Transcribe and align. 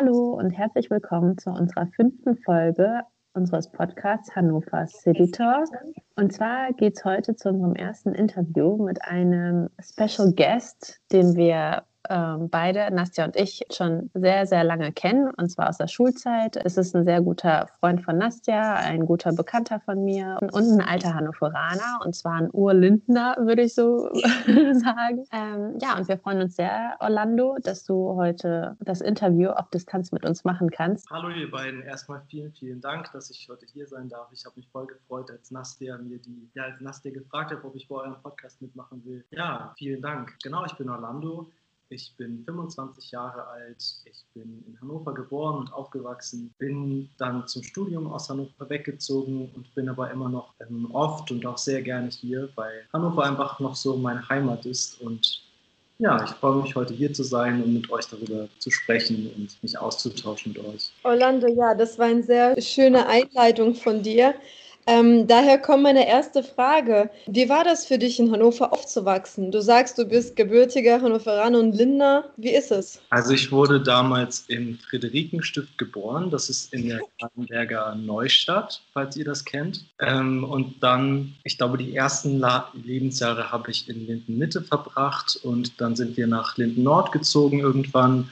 Hallo 0.00 0.34
und 0.34 0.52
herzlich 0.52 0.90
willkommen 0.90 1.36
zu 1.38 1.50
unserer 1.50 1.88
fünften 1.88 2.36
Folge 2.36 3.00
unseres 3.32 3.68
Podcasts 3.72 4.32
Hannover 4.36 4.86
City 4.86 5.28
Talk. 5.28 5.66
Und 6.14 6.32
zwar 6.32 6.72
geht 6.74 6.96
es 6.96 7.04
heute 7.04 7.34
zu 7.34 7.48
unserem 7.48 7.74
ersten 7.74 8.14
Interview 8.14 8.76
mit 8.76 9.02
einem 9.02 9.70
Special 9.80 10.32
Guest, 10.32 11.00
den 11.10 11.34
wir 11.34 11.82
ähm, 12.08 12.48
beide, 12.50 12.92
Nastja 12.94 13.24
und 13.24 13.36
ich, 13.36 13.62
schon 13.70 14.10
sehr, 14.14 14.46
sehr 14.46 14.64
lange 14.64 14.92
kennen, 14.92 15.30
und 15.36 15.50
zwar 15.50 15.68
aus 15.68 15.78
der 15.78 15.88
Schulzeit. 15.88 16.56
Es 16.56 16.76
ist 16.76 16.94
ein 16.94 17.04
sehr 17.04 17.20
guter 17.20 17.68
Freund 17.80 18.02
von 18.02 18.16
Nastja, 18.16 18.74
ein 18.74 19.06
guter 19.06 19.32
Bekannter 19.32 19.80
von 19.80 20.04
mir 20.04 20.38
und 20.40 20.54
ein 20.54 20.80
alter 20.80 21.14
Hannoveraner, 21.14 22.00
und 22.04 22.14
zwar 22.14 22.34
ein 22.34 22.48
Urlindner, 22.52 23.36
würde 23.40 23.62
ich 23.62 23.74
so 23.74 24.08
sagen. 24.14 25.24
Ähm, 25.32 25.78
ja, 25.80 25.96
und 25.96 26.08
wir 26.08 26.18
freuen 26.18 26.42
uns 26.42 26.56
sehr, 26.56 26.96
Orlando, 27.00 27.56
dass 27.62 27.84
du 27.84 28.14
heute 28.16 28.76
das 28.80 29.00
Interview 29.00 29.50
auf 29.50 29.68
Distanz 29.70 30.12
mit 30.12 30.24
uns 30.24 30.44
machen 30.44 30.70
kannst. 30.70 31.08
Hallo 31.10 31.28
ihr 31.28 31.50
beiden, 31.50 31.82
erstmal 31.82 32.22
vielen, 32.28 32.52
vielen 32.52 32.80
Dank, 32.80 33.12
dass 33.12 33.30
ich 33.30 33.48
heute 33.50 33.66
hier 33.66 33.86
sein 33.86 34.08
darf. 34.08 34.28
Ich 34.32 34.44
habe 34.44 34.56
mich 34.56 34.68
voll 34.68 34.86
gefreut, 34.86 35.30
als 35.30 35.50
Nastja 35.50 35.98
mir 35.98 36.18
die, 36.18 36.50
ja, 36.54 36.64
als 36.64 36.80
Nastja 36.80 37.12
gefragt 37.12 37.50
hat, 37.50 37.64
ob 37.64 37.74
ich 37.74 37.88
bei 37.88 37.96
eurem 37.96 38.16
Podcast 38.22 38.62
mitmachen 38.62 39.04
will. 39.04 39.24
Ja, 39.30 39.74
vielen 39.76 40.02
Dank. 40.02 40.34
Genau, 40.42 40.64
ich 40.64 40.74
bin 40.74 40.88
Orlando. 40.88 41.50
Ich 41.90 42.14
bin 42.18 42.44
25 42.44 43.12
Jahre 43.12 43.46
alt, 43.46 43.82
ich 44.04 44.24
bin 44.34 44.62
in 44.66 44.78
Hannover 44.80 45.14
geboren 45.14 45.60
und 45.60 45.72
aufgewachsen, 45.72 46.54
bin 46.58 47.08
dann 47.16 47.46
zum 47.46 47.62
Studium 47.62 48.12
aus 48.12 48.28
Hannover 48.28 48.68
weggezogen 48.68 49.50
und 49.54 49.74
bin 49.74 49.88
aber 49.88 50.10
immer 50.10 50.28
noch 50.28 50.52
ähm, 50.60 50.90
oft 50.92 51.30
und 51.30 51.46
auch 51.46 51.56
sehr 51.56 51.80
gerne 51.80 52.10
hier, 52.10 52.50
weil 52.56 52.86
Hannover 52.92 53.24
einfach 53.24 53.58
noch 53.58 53.74
so 53.74 53.96
meine 53.96 54.28
Heimat 54.28 54.66
ist 54.66 55.00
und 55.00 55.42
ja, 56.00 56.22
ich 56.22 56.30
freue 56.30 56.62
mich 56.62 56.76
heute 56.76 56.94
hier 56.94 57.12
zu 57.12 57.24
sein 57.24 57.62
und 57.62 57.74
mit 57.74 57.90
euch 57.90 58.06
darüber 58.06 58.48
zu 58.58 58.70
sprechen 58.70 59.32
und 59.34 59.60
mich 59.62 59.76
auszutauschen 59.76 60.52
mit 60.52 60.64
euch. 60.64 60.92
Orlando, 61.02 61.48
ja, 61.48 61.74
das 61.74 61.98
war 61.98 62.06
eine 62.06 62.22
sehr 62.22 62.60
schöne 62.60 63.06
Einleitung 63.06 63.74
von 63.74 64.02
dir. 64.02 64.34
Ähm, 64.88 65.26
daher 65.26 65.58
kommt 65.58 65.82
meine 65.82 66.08
erste 66.08 66.42
Frage. 66.42 67.10
Wie 67.26 67.50
war 67.50 67.62
das 67.62 67.84
für 67.84 67.98
dich, 67.98 68.18
in 68.18 68.32
Hannover 68.32 68.72
aufzuwachsen? 68.72 69.52
Du 69.52 69.60
sagst, 69.60 69.98
du 69.98 70.06
bist 70.06 70.34
gebürtiger 70.34 71.02
Hannoveraner 71.02 71.58
und 71.58 71.76
Lindner. 71.76 72.24
Wie 72.38 72.54
ist 72.54 72.70
es? 72.70 72.98
Also 73.10 73.34
ich 73.34 73.52
wurde 73.52 73.82
damals 73.82 74.46
in 74.48 74.78
Friederikenstift 74.78 75.76
geboren. 75.76 76.30
Das 76.30 76.48
ist 76.48 76.72
in 76.72 76.88
der 76.88 77.00
Badenberger 77.20 77.96
Neustadt, 77.96 78.80
falls 78.94 79.14
ihr 79.18 79.26
das 79.26 79.44
kennt. 79.44 79.84
Ähm, 80.00 80.42
und 80.42 80.82
dann, 80.82 81.34
ich 81.44 81.58
glaube, 81.58 81.76
die 81.76 81.94
ersten 81.94 82.38
La 82.38 82.72
Lebensjahre 82.72 83.52
habe 83.52 83.70
ich 83.70 83.90
in 83.90 84.06
Linden 84.06 84.38
Mitte 84.38 84.62
verbracht 84.62 85.38
und 85.42 85.78
dann 85.82 85.96
sind 85.96 86.16
wir 86.16 86.26
nach 86.26 86.56
Linden 86.56 86.82
Nord 86.82 87.12
gezogen 87.12 87.60
irgendwann. 87.60 88.30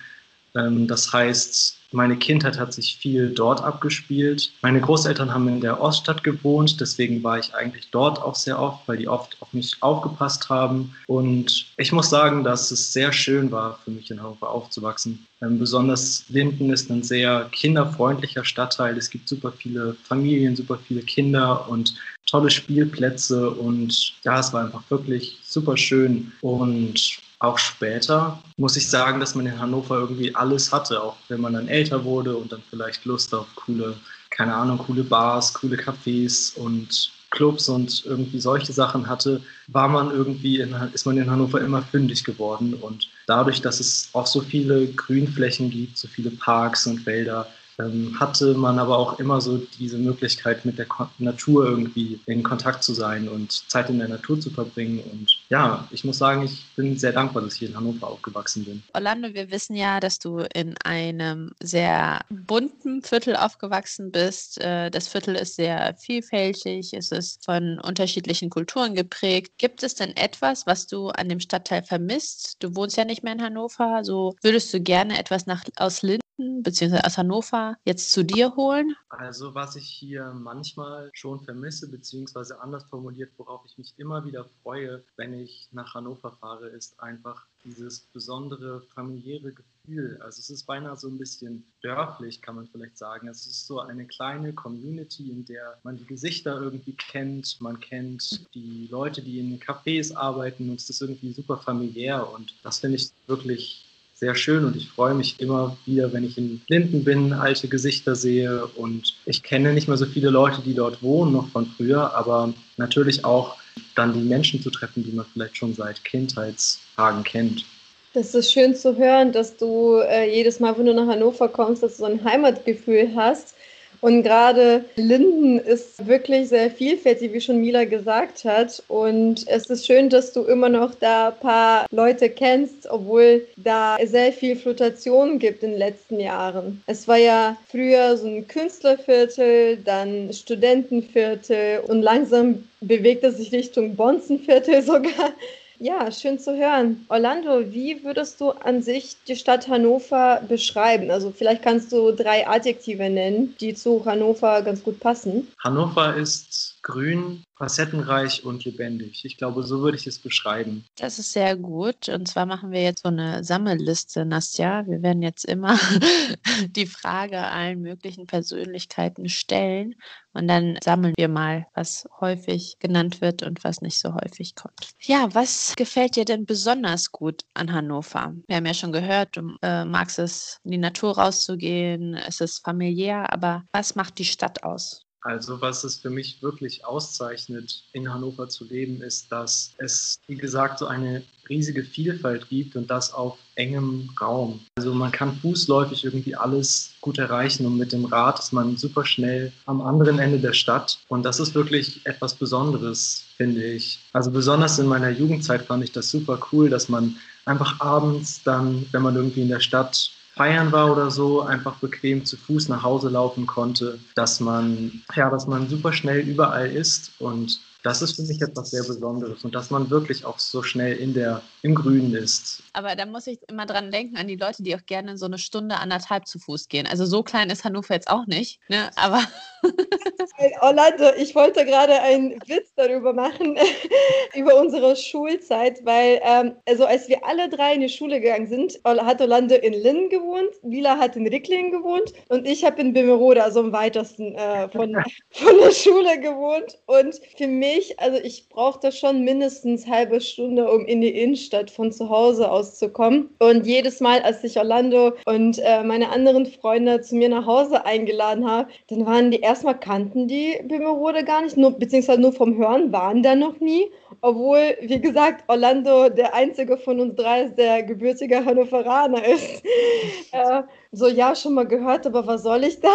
Ähm, 0.54 0.86
das 0.86 1.12
heißt, 1.12 1.76
meine 1.92 2.16
Kindheit 2.16 2.58
hat 2.58 2.72
sich 2.72 2.96
viel 2.96 3.30
dort 3.30 3.62
abgespielt. 3.62 4.52
Meine 4.62 4.80
Großeltern 4.80 5.32
haben 5.32 5.48
in 5.48 5.60
der 5.60 5.80
Oststadt 5.80 6.24
gewohnt, 6.24 6.80
deswegen 6.80 7.22
war 7.22 7.38
ich 7.38 7.54
eigentlich 7.54 7.88
dort 7.90 8.20
auch 8.20 8.34
sehr 8.34 8.60
oft, 8.60 8.86
weil 8.88 8.98
die 8.98 9.08
oft 9.08 9.36
auf 9.40 9.52
mich 9.52 9.76
aufgepasst 9.80 10.48
haben. 10.48 10.94
Und 11.06 11.66
ich 11.76 11.92
muss 11.92 12.10
sagen, 12.10 12.44
dass 12.44 12.70
es 12.70 12.92
sehr 12.92 13.12
schön 13.12 13.50
war 13.50 13.78
für 13.84 13.90
mich 13.90 14.10
in 14.10 14.20
Hannover 14.20 14.50
aufzuwachsen. 14.50 15.26
Ähm, 15.42 15.58
besonders 15.58 16.24
Linden 16.28 16.70
ist 16.72 16.90
ein 16.90 17.02
sehr 17.02 17.48
kinderfreundlicher 17.52 18.44
Stadtteil. 18.44 18.96
Es 18.96 19.10
gibt 19.10 19.28
super 19.28 19.52
viele 19.52 19.94
Familien, 20.04 20.56
super 20.56 20.78
viele 20.86 21.02
Kinder 21.02 21.68
und 21.68 21.94
tolle 22.26 22.50
Spielplätze. 22.50 23.50
Und 23.50 24.14
ja, 24.24 24.40
es 24.40 24.52
war 24.52 24.64
einfach 24.64 24.82
wirklich 24.90 25.38
super 25.42 25.76
schön. 25.76 26.32
Und 26.40 27.18
auch 27.38 27.58
später 27.58 28.42
muss 28.56 28.76
ich 28.76 28.88
sagen, 28.88 29.20
dass 29.20 29.34
man 29.34 29.46
in 29.46 29.58
Hannover 29.58 29.98
irgendwie 29.98 30.34
alles 30.34 30.72
hatte, 30.72 31.02
auch 31.02 31.16
wenn 31.28 31.40
man 31.40 31.52
dann 31.52 31.68
älter 31.68 32.04
wurde 32.04 32.36
und 32.36 32.52
dann 32.52 32.62
vielleicht 32.70 33.04
Lust 33.04 33.34
auf 33.34 33.46
coole, 33.54 33.94
keine 34.30 34.54
Ahnung, 34.54 34.78
coole 34.78 35.04
Bars, 35.04 35.52
coole 35.52 35.76
Cafés 35.76 36.56
und 36.56 37.12
Clubs 37.30 37.68
und 37.68 38.04
irgendwie 38.06 38.40
solche 38.40 38.72
Sachen 38.72 39.08
hatte, 39.08 39.42
war 39.66 39.88
man 39.88 40.10
irgendwie 40.10 40.60
in, 40.60 40.74
ist 40.94 41.04
man 41.04 41.18
in 41.18 41.30
Hannover 41.30 41.60
immer 41.60 41.82
fündig 41.82 42.24
geworden. 42.24 42.74
Und 42.74 43.08
dadurch, 43.26 43.60
dass 43.60 43.80
es 43.80 44.08
auch 44.12 44.26
so 44.26 44.40
viele 44.40 44.86
Grünflächen 44.86 45.70
gibt, 45.70 45.98
so 45.98 46.08
viele 46.08 46.30
Parks 46.30 46.86
und 46.86 47.04
Wälder, 47.04 47.46
hatte 47.78 48.54
man 48.54 48.78
aber 48.78 48.98
auch 48.98 49.18
immer 49.18 49.40
so 49.40 49.58
diese 49.78 49.98
Möglichkeit, 49.98 50.64
mit 50.64 50.78
der 50.78 50.86
Natur 51.18 51.66
irgendwie 51.66 52.20
in 52.26 52.42
Kontakt 52.42 52.82
zu 52.82 52.94
sein 52.94 53.28
und 53.28 53.52
Zeit 53.70 53.90
in 53.90 53.98
der 53.98 54.08
Natur 54.08 54.40
zu 54.40 54.50
verbringen. 54.50 55.00
Und 55.10 55.38
ja, 55.48 55.86
ich 55.90 56.04
muss 56.04 56.18
sagen, 56.18 56.42
ich 56.44 56.64
bin 56.74 56.98
sehr 56.98 57.12
dankbar, 57.12 57.42
dass 57.42 57.54
ich 57.54 57.60
hier 57.60 57.68
in 57.68 57.76
Hannover 57.76 58.08
aufgewachsen 58.08 58.64
bin. 58.64 58.82
Orlando, 58.94 59.34
wir 59.34 59.50
wissen 59.50 59.76
ja, 59.76 60.00
dass 60.00 60.18
du 60.18 60.38
in 60.54 60.74
einem 60.84 61.52
sehr 61.62 62.20
bunten 62.30 63.02
Viertel 63.02 63.36
aufgewachsen 63.36 64.10
bist. 64.10 64.60
Äh, 64.60 64.90
das 64.90 65.08
Viertel 65.08 65.36
ist 65.36 65.56
sehr 65.56 65.94
vielfältig, 65.98 66.94
es 66.94 67.12
ist 67.12 67.44
von 67.44 67.78
unterschiedlichen 67.80 68.50
Kulturen 68.50 68.94
geprägt. 68.94 69.58
Gibt 69.58 69.82
es 69.82 69.94
denn 69.94 70.16
etwas, 70.16 70.66
was 70.66 70.86
du 70.86 71.08
an 71.08 71.28
dem 71.28 71.40
Stadtteil 71.40 71.82
vermisst? 71.82 72.56
Du 72.60 72.74
wohnst 72.74 72.96
ja 72.96 73.04
nicht 73.04 73.22
mehr 73.22 73.34
in 73.34 73.42
Hannover, 73.42 74.00
so 74.02 74.34
würdest 74.42 74.72
du 74.72 74.80
gerne 74.80 75.18
etwas 75.18 75.46
nach, 75.46 75.62
aus 75.76 76.02
Linden 76.02 76.25
beziehungsweise 76.36 77.04
aus 77.04 77.18
Hannover 77.18 77.76
jetzt 77.84 78.12
zu 78.12 78.24
dir 78.24 78.54
holen? 78.56 78.94
Also 79.08 79.54
was 79.54 79.76
ich 79.76 79.88
hier 79.88 80.32
manchmal 80.34 81.10
schon 81.12 81.40
vermisse, 81.40 81.90
beziehungsweise 81.90 82.60
anders 82.60 82.84
formuliert, 82.84 83.32
worauf 83.36 83.62
ich 83.64 83.78
mich 83.78 83.94
immer 83.96 84.24
wieder 84.24 84.46
freue, 84.62 85.02
wenn 85.16 85.32
ich 85.32 85.68
nach 85.72 85.94
Hannover 85.94 86.32
fahre, 86.40 86.68
ist 86.68 87.00
einfach 87.00 87.46
dieses 87.64 88.00
besondere 88.12 88.80
familiäre 88.94 89.52
Gefühl. 89.52 90.18
Also 90.20 90.40
es 90.40 90.50
ist 90.50 90.66
beinahe 90.66 90.96
so 90.96 91.08
ein 91.08 91.18
bisschen 91.18 91.64
dörflich, 91.82 92.40
kann 92.42 92.56
man 92.56 92.68
vielleicht 92.68 92.96
sagen. 92.96 93.28
Es 93.28 93.46
ist 93.46 93.66
so 93.66 93.80
eine 93.80 94.06
kleine 94.06 94.52
Community, 94.52 95.30
in 95.30 95.44
der 95.44 95.78
man 95.82 95.96
die 95.96 96.06
Gesichter 96.06 96.60
irgendwie 96.60 96.94
kennt. 96.94 97.60
Man 97.60 97.80
kennt 97.80 98.46
die 98.54 98.88
Leute, 98.90 99.22
die 99.22 99.40
in 99.40 99.58
Cafés 99.58 100.14
arbeiten 100.14 100.70
und 100.70 100.80
es 100.80 100.90
ist 100.90 101.00
irgendwie 101.00 101.32
super 101.32 101.56
familiär 101.56 102.30
und 102.32 102.54
das 102.62 102.78
finde 102.80 102.96
ich 102.96 103.10
wirklich 103.26 103.85
sehr 104.18 104.34
schön 104.34 104.64
und 104.64 104.76
ich 104.76 104.88
freue 104.88 105.14
mich 105.14 105.38
immer 105.40 105.76
wieder, 105.84 106.12
wenn 106.12 106.24
ich 106.24 106.38
in 106.38 106.62
Linden 106.68 107.04
bin, 107.04 107.34
alte 107.34 107.68
Gesichter 107.68 108.14
sehe 108.14 108.66
und 108.76 109.14
ich 109.26 109.42
kenne 109.42 109.74
nicht 109.74 109.88
mehr 109.88 109.98
so 109.98 110.06
viele 110.06 110.30
Leute, 110.30 110.62
die 110.62 110.74
dort 110.74 111.02
wohnen, 111.02 111.32
noch 111.32 111.48
von 111.50 111.66
früher, 111.66 112.14
aber 112.14 112.52
natürlich 112.78 113.24
auch 113.24 113.56
dann 113.94 114.14
die 114.14 114.20
Menschen 114.20 114.62
zu 114.62 114.70
treffen, 114.70 115.04
die 115.04 115.12
man 115.12 115.26
vielleicht 115.32 115.58
schon 115.58 115.74
seit 115.74 116.02
Kindheitstagen 116.04 117.24
kennt. 117.24 117.66
Das 118.14 118.34
ist 118.34 118.50
schön 118.50 118.74
zu 118.74 118.96
hören, 118.96 119.32
dass 119.32 119.58
du 119.58 119.96
äh, 119.98 120.34
jedes 120.34 120.60
Mal, 120.60 120.78
wenn 120.78 120.86
du 120.86 120.94
nach 120.94 121.06
Hannover 121.06 121.48
kommst, 121.48 121.82
dass 121.82 121.98
du 121.98 121.98
so 121.98 122.04
ein 122.06 122.24
Heimatgefühl 122.24 123.10
hast. 123.14 123.54
Und 124.00 124.22
gerade 124.22 124.84
Linden 124.96 125.58
ist 125.58 126.06
wirklich 126.06 126.48
sehr 126.48 126.70
vielfältig, 126.70 127.32
wie 127.32 127.40
schon 127.40 127.60
Mila 127.60 127.84
gesagt 127.84 128.44
hat. 128.44 128.82
Und 128.88 129.46
es 129.48 129.66
ist 129.66 129.86
schön, 129.86 130.08
dass 130.08 130.32
du 130.32 130.42
immer 130.44 130.68
noch 130.68 130.94
da 130.94 131.28
ein 131.28 131.40
paar 131.40 131.86
Leute 131.90 132.30
kennst, 132.30 132.88
obwohl 132.88 133.46
da 133.56 133.96
sehr 134.04 134.32
viel 134.32 134.56
Flutation 134.56 135.38
gibt 135.38 135.62
in 135.62 135.70
den 135.70 135.78
letzten 135.78 136.20
Jahren. 136.20 136.82
Es 136.86 137.08
war 137.08 137.18
ja 137.18 137.56
früher 137.70 138.16
so 138.16 138.26
ein 138.26 138.46
Künstlerviertel, 138.48 139.78
dann 139.78 140.32
Studentenviertel 140.32 141.80
und 141.86 142.02
langsam 142.02 142.64
bewegt 142.80 143.24
es 143.24 143.36
sich 143.38 143.52
Richtung 143.52 143.96
Bonzenviertel 143.96 144.82
sogar. 144.86 145.32
Ja, 145.78 146.10
schön 146.10 146.38
zu 146.38 146.56
hören. 146.56 147.04
Orlando, 147.08 147.72
wie 147.72 148.02
würdest 148.02 148.40
du 148.40 148.50
an 148.50 148.82
sich 148.82 149.16
die 149.28 149.36
Stadt 149.36 149.68
Hannover 149.68 150.40
beschreiben? 150.48 151.10
Also 151.10 151.30
vielleicht 151.30 151.62
kannst 151.62 151.92
du 151.92 152.12
drei 152.12 152.46
Adjektive 152.46 153.10
nennen, 153.10 153.54
die 153.60 153.74
zu 153.74 154.04
Hannover 154.04 154.62
ganz 154.62 154.82
gut 154.82 155.00
passen. 155.00 155.48
Hannover 155.62 156.16
ist 156.16 156.75
grün, 156.86 157.42
facettenreich 157.56 158.44
und 158.44 158.64
lebendig. 158.64 159.24
Ich 159.24 159.36
glaube, 159.36 159.64
so 159.64 159.80
würde 159.80 159.96
ich 159.96 160.06
es 160.06 160.20
beschreiben. 160.20 160.84
Das 160.96 161.18
ist 161.18 161.32
sehr 161.32 161.56
gut. 161.56 162.08
Und 162.08 162.28
zwar 162.28 162.46
machen 162.46 162.70
wir 162.70 162.80
jetzt 162.80 163.02
so 163.02 163.08
eine 163.08 163.42
Sammelliste, 163.42 164.24
Nastja. 164.24 164.86
Wir 164.86 165.02
werden 165.02 165.20
jetzt 165.20 165.44
immer 165.44 165.76
die 166.70 166.86
Frage 166.86 167.40
allen 167.40 167.80
möglichen 167.80 168.28
Persönlichkeiten 168.28 169.28
stellen 169.28 169.96
und 170.32 170.46
dann 170.46 170.78
sammeln 170.84 171.14
wir 171.16 171.28
mal, 171.28 171.66
was 171.74 172.06
häufig 172.20 172.76
genannt 172.78 173.20
wird 173.20 173.42
und 173.42 173.64
was 173.64 173.80
nicht 173.80 173.98
so 173.98 174.14
häufig 174.14 174.54
kommt. 174.54 174.90
Ja, 175.00 175.28
was 175.32 175.74
gefällt 175.76 176.14
dir 176.14 176.24
denn 176.24 176.46
besonders 176.46 177.10
gut 177.10 177.42
an 177.54 177.72
Hannover? 177.72 178.32
Wir 178.46 178.56
haben 178.56 178.66
ja 178.66 178.74
schon 178.74 178.92
gehört, 178.92 179.36
du 179.36 179.56
äh, 179.62 179.84
magst 179.84 180.20
es, 180.20 180.60
in 180.62 180.70
die 180.70 180.78
Natur 180.78 181.18
rauszugehen, 181.18 182.14
es 182.14 182.40
ist 182.40 182.64
familiär, 182.64 183.32
aber 183.32 183.64
was 183.72 183.96
macht 183.96 184.18
die 184.18 184.24
Stadt 184.24 184.62
aus? 184.62 185.05
Also 185.26 185.60
was 185.60 185.82
es 185.82 185.96
für 185.96 186.10
mich 186.10 186.40
wirklich 186.40 186.84
auszeichnet, 186.84 187.82
in 187.92 188.12
Hannover 188.12 188.48
zu 188.48 188.64
leben, 188.64 189.02
ist, 189.02 189.32
dass 189.32 189.72
es, 189.78 190.20
wie 190.28 190.36
gesagt, 190.36 190.78
so 190.78 190.86
eine 190.86 191.24
riesige 191.48 191.82
Vielfalt 191.82 192.48
gibt 192.48 192.76
und 192.76 192.88
das 192.90 193.12
auf 193.12 193.36
engem 193.56 194.08
Raum. 194.20 194.60
Also 194.76 194.94
man 194.94 195.10
kann 195.10 195.36
fußläufig 195.36 196.04
irgendwie 196.04 196.36
alles 196.36 196.92
gut 197.00 197.18
erreichen 197.18 197.66
und 197.66 197.76
mit 197.76 197.92
dem 197.92 198.04
Rad 198.04 198.38
ist 198.38 198.52
man 198.52 198.76
super 198.76 199.04
schnell 199.04 199.52
am 199.66 199.80
anderen 199.80 200.20
Ende 200.20 200.38
der 200.38 200.52
Stadt 200.52 200.98
und 201.08 201.24
das 201.24 201.40
ist 201.40 201.54
wirklich 201.56 202.06
etwas 202.06 202.34
Besonderes, 202.34 203.24
finde 203.36 203.64
ich. 203.64 203.98
Also 204.12 204.30
besonders 204.30 204.78
in 204.78 204.86
meiner 204.86 205.10
Jugendzeit 205.10 205.62
fand 205.62 205.82
ich 205.82 205.90
das 205.90 206.08
super 206.08 206.38
cool, 206.52 206.70
dass 206.70 206.88
man 206.88 207.16
einfach 207.46 207.80
abends 207.80 208.42
dann, 208.44 208.86
wenn 208.92 209.02
man 209.02 209.16
irgendwie 209.16 209.42
in 209.42 209.48
der 209.48 209.60
Stadt 209.60 210.12
feiern 210.36 210.70
war 210.70 210.92
oder 210.92 211.10
so, 211.10 211.40
einfach 211.40 211.76
bequem 211.76 212.24
zu 212.24 212.36
Fuß 212.36 212.68
nach 212.68 212.82
Hause 212.82 213.08
laufen 213.08 213.46
konnte, 213.46 213.98
dass 214.14 214.38
man, 214.38 215.02
ja, 215.14 215.30
dass 215.30 215.46
man 215.46 215.68
super 215.68 215.92
schnell 215.92 216.20
überall 216.20 216.70
ist 216.70 217.12
und 217.18 217.58
das 217.86 218.02
ist 218.02 218.16
für 218.16 218.22
mich 218.22 218.42
etwas 218.42 218.70
sehr 218.70 218.82
Besonderes 218.82 219.44
und 219.44 219.54
dass 219.54 219.70
man 219.70 219.88
wirklich 219.90 220.24
auch 220.24 220.40
so 220.40 220.62
schnell 220.62 220.96
in 220.96 221.14
der, 221.14 221.40
im 221.62 221.74
Grünen 221.74 222.14
ist. 222.14 222.62
Aber 222.72 222.96
da 222.96 223.06
muss 223.06 223.28
ich 223.28 223.38
immer 223.48 223.64
dran 223.64 223.92
denken, 223.92 224.16
an 224.16 224.26
die 224.26 224.34
Leute, 224.34 224.64
die 224.64 224.74
auch 224.74 224.84
gerne 224.86 225.16
so 225.16 225.26
eine 225.26 225.38
Stunde, 225.38 225.76
anderthalb 225.76 226.26
zu 226.26 226.40
Fuß 226.40 226.68
gehen. 226.68 226.86
Also 226.86 227.06
so 227.06 227.22
klein 227.22 227.48
ist 227.48 227.64
Hannover 227.64 227.94
jetzt 227.94 228.10
auch 228.10 228.26
nicht, 228.26 228.58
ne? 228.68 228.90
aber 228.96 229.22
Orlando, 230.60 231.12
ich 231.16 231.34
wollte 231.34 231.64
gerade 231.64 232.00
einen 232.02 232.32
Witz 232.46 232.72
darüber 232.74 233.12
machen, 233.12 233.56
über 234.34 234.60
unsere 234.60 234.96
Schulzeit, 234.96 235.84
weil, 235.84 236.20
ähm, 236.24 236.56
also 236.66 236.84
als 236.84 237.08
wir 237.08 237.24
alle 237.24 237.48
drei 237.48 237.74
in 237.74 237.80
die 237.82 237.88
Schule 237.88 238.20
gegangen 238.20 238.48
sind, 238.48 238.80
hat 238.84 239.20
Orlando 239.20 239.54
in 239.54 239.72
Linn 239.72 240.08
gewohnt, 240.08 240.50
Wila 240.62 240.98
hat 240.98 241.16
in 241.16 241.26
Ricklingen 241.26 241.70
gewohnt 241.70 242.12
und 242.28 242.46
ich 242.46 242.64
habe 242.64 242.80
in 242.80 242.92
Bimerode, 242.92 243.42
also 243.42 243.60
am 243.60 243.72
weitesten 243.72 244.34
äh, 244.34 244.68
von, 244.68 244.96
von 245.30 245.58
der 245.62 245.70
Schule 245.70 246.18
gewohnt. 246.20 246.78
Und 246.86 247.20
für 247.36 247.46
mich, 247.46 247.75
also 247.98 248.18
ich 248.22 248.48
brauchte 248.48 248.92
schon 248.92 249.22
mindestens 249.22 249.86
halbe 249.86 250.20
Stunde, 250.20 250.70
um 250.70 250.84
in 250.86 251.00
die 251.00 251.10
Innenstadt 251.10 251.70
von 251.70 251.92
zu 251.92 252.08
Hause 252.08 252.50
aus 252.50 252.78
zu 252.78 252.88
kommen. 252.88 253.30
Und 253.38 253.66
jedes 253.66 254.00
Mal, 254.00 254.20
als 254.22 254.42
ich 254.44 254.58
Orlando 254.58 255.12
und 255.24 255.58
äh, 255.58 255.82
meine 255.82 256.10
anderen 256.10 256.46
Freunde 256.46 257.00
zu 257.00 257.16
mir 257.16 257.28
nach 257.28 257.46
Hause 257.46 257.84
eingeladen 257.84 258.48
habe, 258.48 258.68
dann 258.88 259.06
waren 259.06 259.30
die 259.30 259.40
erstmal 259.40 259.78
kannten 259.78 260.28
die 260.28 260.60
Bimmerode 260.64 261.24
gar 261.24 261.42
nicht, 261.42 261.56
nur, 261.56 261.72
beziehungsweise 261.72 262.20
nur 262.20 262.32
vom 262.32 262.56
Hören, 262.56 262.92
waren 262.92 263.22
da 263.22 263.34
noch 263.34 263.60
nie. 263.60 263.90
Obwohl, 264.20 264.76
wie 264.80 265.00
gesagt, 265.00 265.44
Orlando 265.48 266.08
der 266.08 266.34
einzige 266.34 266.76
von 266.78 267.00
uns 267.00 267.16
drei 267.16 267.42
ist, 267.42 267.56
der 267.56 267.82
gebürtiger 267.82 268.44
Hannoveraner 268.44 269.24
ist. 269.24 269.62
äh, 270.32 270.62
so, 270.92 271.08
ja, 271.08 271.34
schon 271.34 271.54
mal 271.54 271.66
gehört, 271.66 272.06
aber 272.06 272.26
was 272.26 272.42
soll 272.42 272.64
ich 272.64 272.80
da? 272.80 272.88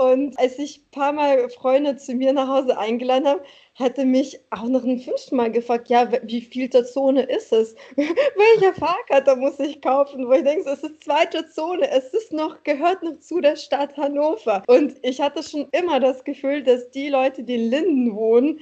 Und 0.00 0.38
als 0.38 0.58
ich 0.58 0.78
ein 0.78 0.90
paar 0.92 1.12
Mal 1.12 1.50
Freunde 1.50 1.94
zu 1.98 2.14
mir 2.14 2.32
nach 2.32 2.48
Hause 2.48 2.78
eingeladen 2.78 3.28
habe, 3.28 3.42
hatte 3.74 4.06
mich 4.06 4.40
auch 4.48 4.64
noch 4.64 4.82
ein 4.82 4.98
fünftes 4.98 5.30
Mal 5.30 5.52
gefragt, 5.52 5.90
ja, 5.90 6.08
wie 6.22 6.40
viel 6.40 6.70
der 6.70 6.86
Zone 6.86 7.24
ist 7.24 7.52
es? 7.52 7.74
Welcher 7.96 8.72
Fahrkarte 8.72 9.36
muss 9.36 9.60
ich 9.60 9.82
kaufen? 9.82 10.26
Wo 10.26 10.32
ich 10.32 10.42
denke, 10.42 10.70
es 10.70 10.82
ist 10.82 11.04
zweite 11.04 11.46
Zone, 11.50 11.90
es 11.90 12.14
ist 12.14 12.32
noch, 12.32 12.62
gehört 12.64 13.02
noch 13.02 13.20
zu 13.20 13.42
der 13.42 13.56
Stadt 13.56 13.94
Hannover. 13.98 14.62
Und 14.68 14.94
ich 15.02 15.20
hatte 15.20 15.42
schon 15.42 15.68
immer 15.72 16.00
das 16.00 16.24
Gefühl, 16.24 16.62
dass 16.62 16.90
die 16.92 17.10
Leute, 17.10 17.42
die 17.42 17.56
in 17.56 17.68
Linden 17.70 18.16
wohnen, 18.16 18.60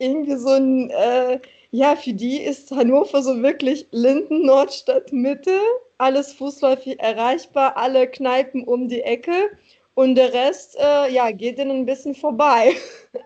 irgendwie 0.00 0.34
so 0.34 0.48
ein, 0.48 0.90
äh, 0.90 1.38
ja, 1.70 1.94
für 1.94 2.14
die 2.14 2.42
ist 2.42 2.72
Hannover 2.72 3.22
so 3.22 3.40
wirklich 3.44 3.86
Linden, 3.92 4.44
Nordstadt, 4.44 5.12
Mitte, 5.12 5.56
alles 5.98 6.32
fußläufig 6.32 6.98
erreichbar, 6.98 7.76
alle 7.76 8.08
Kneipen 8.08 8.64
um 8.64 8.88
die 8.88 9.02
Ecke. 9.02 9.50
Und 9.94 10.14
der 10.14 10.32
Rest, 10.32 10.76
äh, 10.78 11.12
ja, 11.12 11.30
geht 11.30 11.58
ihnen 11.58 11.70
ein 11.70 11.86
bisschen 11.86 12.14
vorbei. 12.14 12.74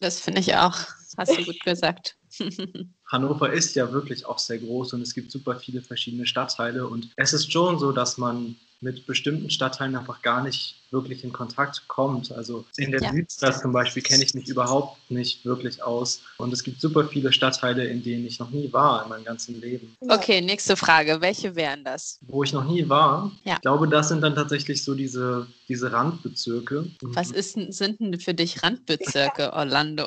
Das 0.00 0.18
finde 0.18 0.40
ich 0.40 0.54
auch. 0.54 0.76
Hast 1.16 1.38
du 1.38 1.44
gut 1.44 1.60
gesagt. 1.60 2.16
Hannover 3.06 3.52
ist 3.52 3.74
ja 3.74 3.92
wirklich 3.92 4.26
auch 4.26 4.38
sehr 4.38 4.58
groß 4.58 4.94
und 4.94 5.02
es 5.02 5.14
gibt 5.14 5.30
super 5.30 5.56
viele 5.56 5.80
verschiedene 5.80 6.26
Stadtteile. 6.26 6.88
Und 6.88 7.10
es 7.16 7.32
ist 7.32 7.52
schon 7.52 7.78
so, 7.78 7.92
dass 7.92 8.18
man 8.18 8.56
mit 8.82 9.06
bestimmten 9.06 9.48
Stadtteilen 9.48 9.96
einfach 9.96 10.22
gar 10.22 10.42
nicht 10.42 10.76
wirklich 10.90 11.24
in 11.24 11.32
Kontakt 11.32 11.88
kommt. 11.88 12.32
Also 12.32 12.64
in 12.76 12.90
der 12.90 13.00
ja. 13.00 13.12
Südstadt 13.12 13.60
zum 13.60 13.72
Beispiel 13.72 14.02
kenne 14.02 14.22
ich 14.22 14.34
mich 14.34 14.48
überhaupt 14.48 14.98
nicht 15.10 15.44
wirklich 15.44 15.82
aus. 15.82 16.20
Und 16.36 16.52
es 16.52 16.62
gibt 16.62 16.80
super 16.80 17.06
viele 17.06 17.32
Stadtteile, 17.32 17.86
in 17.86 18.02
denen 18.02 18.26
ich 18.26 18.38
noch 18.38 18.50
nie 18.50 18.70
war 18.72 19.04
in 19.04 19.08
meinem 19.08 19.24
ganzen 19.24 19.60
Leben. 19.60 19.96
Okay, 20.00 20.40
nächste 20.40 20.76
Frage. 20.76 21.20
Welche 21.20 21.54
wären 21.54 21.84
das? 21.84 22.18
Wo 22.22 22.42
ich 22.42 22.52
noch 22.52 22.64
nie 22.64 22.88
war? 22.88 23.32
Ja. 23.44 23.54
Ich 23.54 23.60
glaube, 23.62 23.88
das 23.88 24.08
sind 24.08 24.20
dann 24.20 24.34
tatsächlich 24.34 24.84
so 24.84 24.94
diese, 24.94 25.46
diese 25.68 25.90
Randbezirke. 25.92 26.86
Was 27.00 27.30
ist, 27.30 27.52
sind 27.52 28.00
denn 28.00 28.18
für 28.18 28.34
dich 28.34 28.62
Randbezirke, 28.62 29.52
Orlando? 29.54 30.04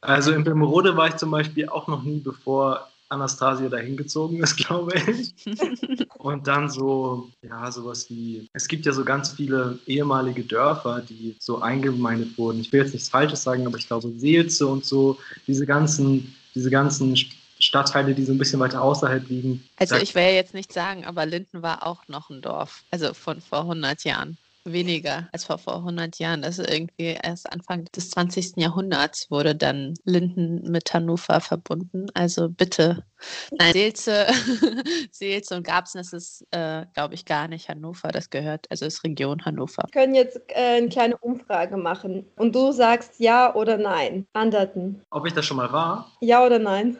also 0.00 0.32
in 0.32 0.44
Bemerode 0.44 0.96
war 0.96 1.08
ich 1.08 1.16
zum 1.16 1.30
Beispiel 1.30 1.68
auch 1.68 1.88
noch 1.88 2.02
nie, 2.02 2.20
bevor 2.20 2.88
Anastasia 3.08 3.68
dahin 3.68 3.96
gezogen 3.96 4.42
ist, 4.42 4.56
glaube 4.66 4.92
ich. 4.96 5.34
Und 6.18 6.46
dann 6.46 6.68
so, 6.68 7.30
ja, 7.42 7.70
sowas 7.70 8.08
wie, 8.10 8.48
es 8.52 8.68
gibt 8.68 8.86
ja 8.86 8.92
so 8.92 9.04
ganz 9.04 9.30
viele 9.30 9.78
ehemalige 9.86 10.42
Dörfer, 10.42 11.00
die 11.00 11.36
so 11.38 11.60
eingemeindet 11.60 12.36
wurden. 12.36 12.60
Ich 12.60 12.72
will 12.72 12.82
jetzt 12.82 12.92
nichts 12.92 13.08
Falsches 13.08 13.42
sagen, 13.42 13.66
aber 13.66 13.78
ich 13.78 13.86
glaube 13.86 14.10
Seelze 14.16 14.66
und 14.66 14.84
so, 14.84 15.18
diese 15.46 15.64
ganzen, 15.64 16.34
diese 16.54 16.70
ganzen 16.70 17.16
Stadtteile, 17.60 18.14
die 18.14 18.24
so 18.24 18.32
ein 18.32 18.38
bisschen 18.38 18.60
weiter 18.60 18.82
außerhalb 18.82 19.28
liegen. 19.28 19.64
Also 19.76 19.96
ich 19.96 20.14
will 20.14 20.22
ja 20.22 20.30
jetzt 20.30 20.54
nicht 20.54 20.72
sagen, 20.72 21.04
aber 21.04 21.26
Linden 21.26 21.62
war 21.62 21.86
auch 21.86 22.06
noch 22.08 22.30
ein 22.30 22.40
Dorf, 22.40 22.82
also 22.90 23.14
von 23.14 23.40
vor 23.40 23.60
100 23.60 24.04
Jahren 24.04 24.36
weniger 24.72 25.28
als 25.32 25.44
vor, 25.44 25.58
vor 25.58 25.76
100 25.76 26.18
Jahren. 26.18 26.42
Das 26.42 26.58
ist 26.58 26.70
irgendwie 26.70 27.18
erst 27.22 27.50
Anfang 27.52 27.84
des 27.86 28.10
20. 28.10 28.56
Jahrhunderts 28.56 29.30
wurde 29.30 29.54
dann 29.54 29.94
Linden 30.04 30.70
mit 30.70 30.92
Hannover 30.92 31.40
verbunden. 31.40 32.06
Also 32.14 32.48
bitte. 32.48 33.04
Nein, 33.50 33.72
Seelze, 33.72 34.26
Seelze 35.10 35.56
und 35.56 35.66
Garbsen, 35.66 35.98
das 35.98 36.12
ist, 36.12 36.46
äh, 36.50 36.86
glaube 36.94 37.14
ich, 37.14 37.24
gar 37.24 37.48
nicht 37.48 37.68
Hannover. 37.68 38.08
Das 38.08 38.30
gehört, 38.30 38.66
also 38.70 38.86
ist 38.86 39.04
Region 39.04 39.44
Hannover. 39.44 39.84
Wir 39.90 40.00
können 40.00 40.14
jetzt 40.14 40.40
äh, 40.48 40.76
eine 40.78 40.88
kleine 40.88 41.16
Umfrage 41.18 41.76
machen 41.76 42.26
und 42.36 42.54
du 42.54 42.72
sagst 42.72 43.18
ja 43.18 43.54
oder 43.54 43.76
nein. 43.76 44.26
Anderten. 44.32 45.02
Ob 45.10 45.26
ich 45.26 45.32
das 45.32 45.44
schon 45.44 45.56
mal 45.56 45.72
war? 45.72 46.12
Ja 46.20 46.44
oder 46.44 46.58
nein? 46.58 46.96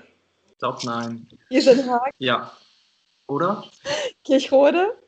Ich 0.51 0.59
glaube 0.59 0.79
nein. 0.85 1.29
Isenhag? 1.51 2.11
Ja. 2.19 2.53
Oder? 3.29 3.65
Kirchrode? 4.25 4.99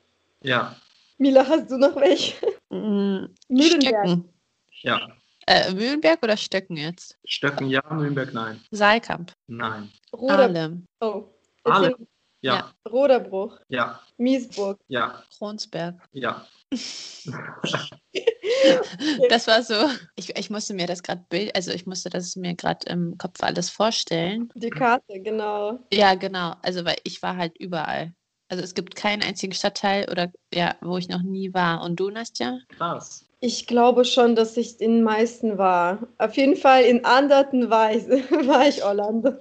Ja. 0.43 0.77
Mila, 1.21 1.47
hast 1.47 1.71
du 1.71 1.77
noch 1.77 1.95
welche? 1.97 2.35
Mm, 2.71 3.27
Mühlenberg. 3.49 4.21
Ja. 4.83 5.07
Äh, 5.47 5.71
Mühlenberg 5.75 6.23
oder 6.23 6.39
Stöcken 6.39 6.79
jetzt? 6.79 7.19
Stöcken 7.27 7.69
ja, 7.69 7.83
Mühlenberg 7.91 8.33
nein. 8.33 8.59
Saalkamp. 8.71 9.33
Nein. 9.47 9.93
Roder 10.15 10.73
Oh. 11.01 11.25
Ahlem. 11.65 12.07
Ja. 12.41 12.55
ja. 12.55 12.73
Roderbruch. 12.91 13.59
Ja. 13.69 14.01
Miesburg. 14.17 14.81
Ja. 14.89 15.23
Kronsberg. 15.37 16.01
Ja. 16.13 16.47
das 19.29 19.47
war 19.47 19.63
so, 19.63 19.75
ich, 20.17 20.35
ich 20.39 20.49
musste 20.49 20.73
mir 20.73 20.87
das 20.87 21.03
gerade 21.03 21.23
Bild, 21.29 21.55
also 21.55 21.71
ich 21.71 21.85
musste 21.85 22.09
das 22.09 22.35
mir 22.37 22.55
gerade 22.55 22.89
im 22.89 23.19
Kopf 23.19 23.43
alles 23.43 23.69
vorstellen. 23.69 24.51
Die 24.55 24.71
Karte, 24.71 25.21
genau. 25.21 25.81
Ja, 25.93 26.15
genau. 26.15 26.55
Also 26.63 26.87
weil 26.87 26.97
ich 27.05 27.21
war 27.23 27.37
halt 27.37 27.59
überall. 27.59 28.15
Also 28.51 28.65
es 28.65 28.75
gibt 28.75 28.97
keinen 28.97 29.23
einzigen 29.23 29.55
Stadtteil 29.55 30.11
oder 30.11 30.33
ja, 30.53 30.75
wo 30.81 30.99
ich 30.99 31.09
noch 31.09 31.23
nie 31.23 31.55
war. 31.55 31.83
Und 31.83 32.01
du, 32.01 32.11
Nastja? 32.11 32.59
Krass. 32.77 33.25
Ich 33.39 33.67
glaube 33.69 34.05
schon, 34.05 34.35
dass 34.35 34.57
ich 34.57 34.81
in 34.81 34.97
den 34.97 35.03
meisten 35.05 35.57
war. 35.57 36.09
Auf 36.19 36.37
jeden 36.37 36.57
Fall 36.57 36.83
in 36.83 37.05
anderen 37.05 37.71
war 37.71 37.95
ich, 37.95 38.05
war 38.47 38.69
ich 38.69 38.85
Orlando. 38.85 39.35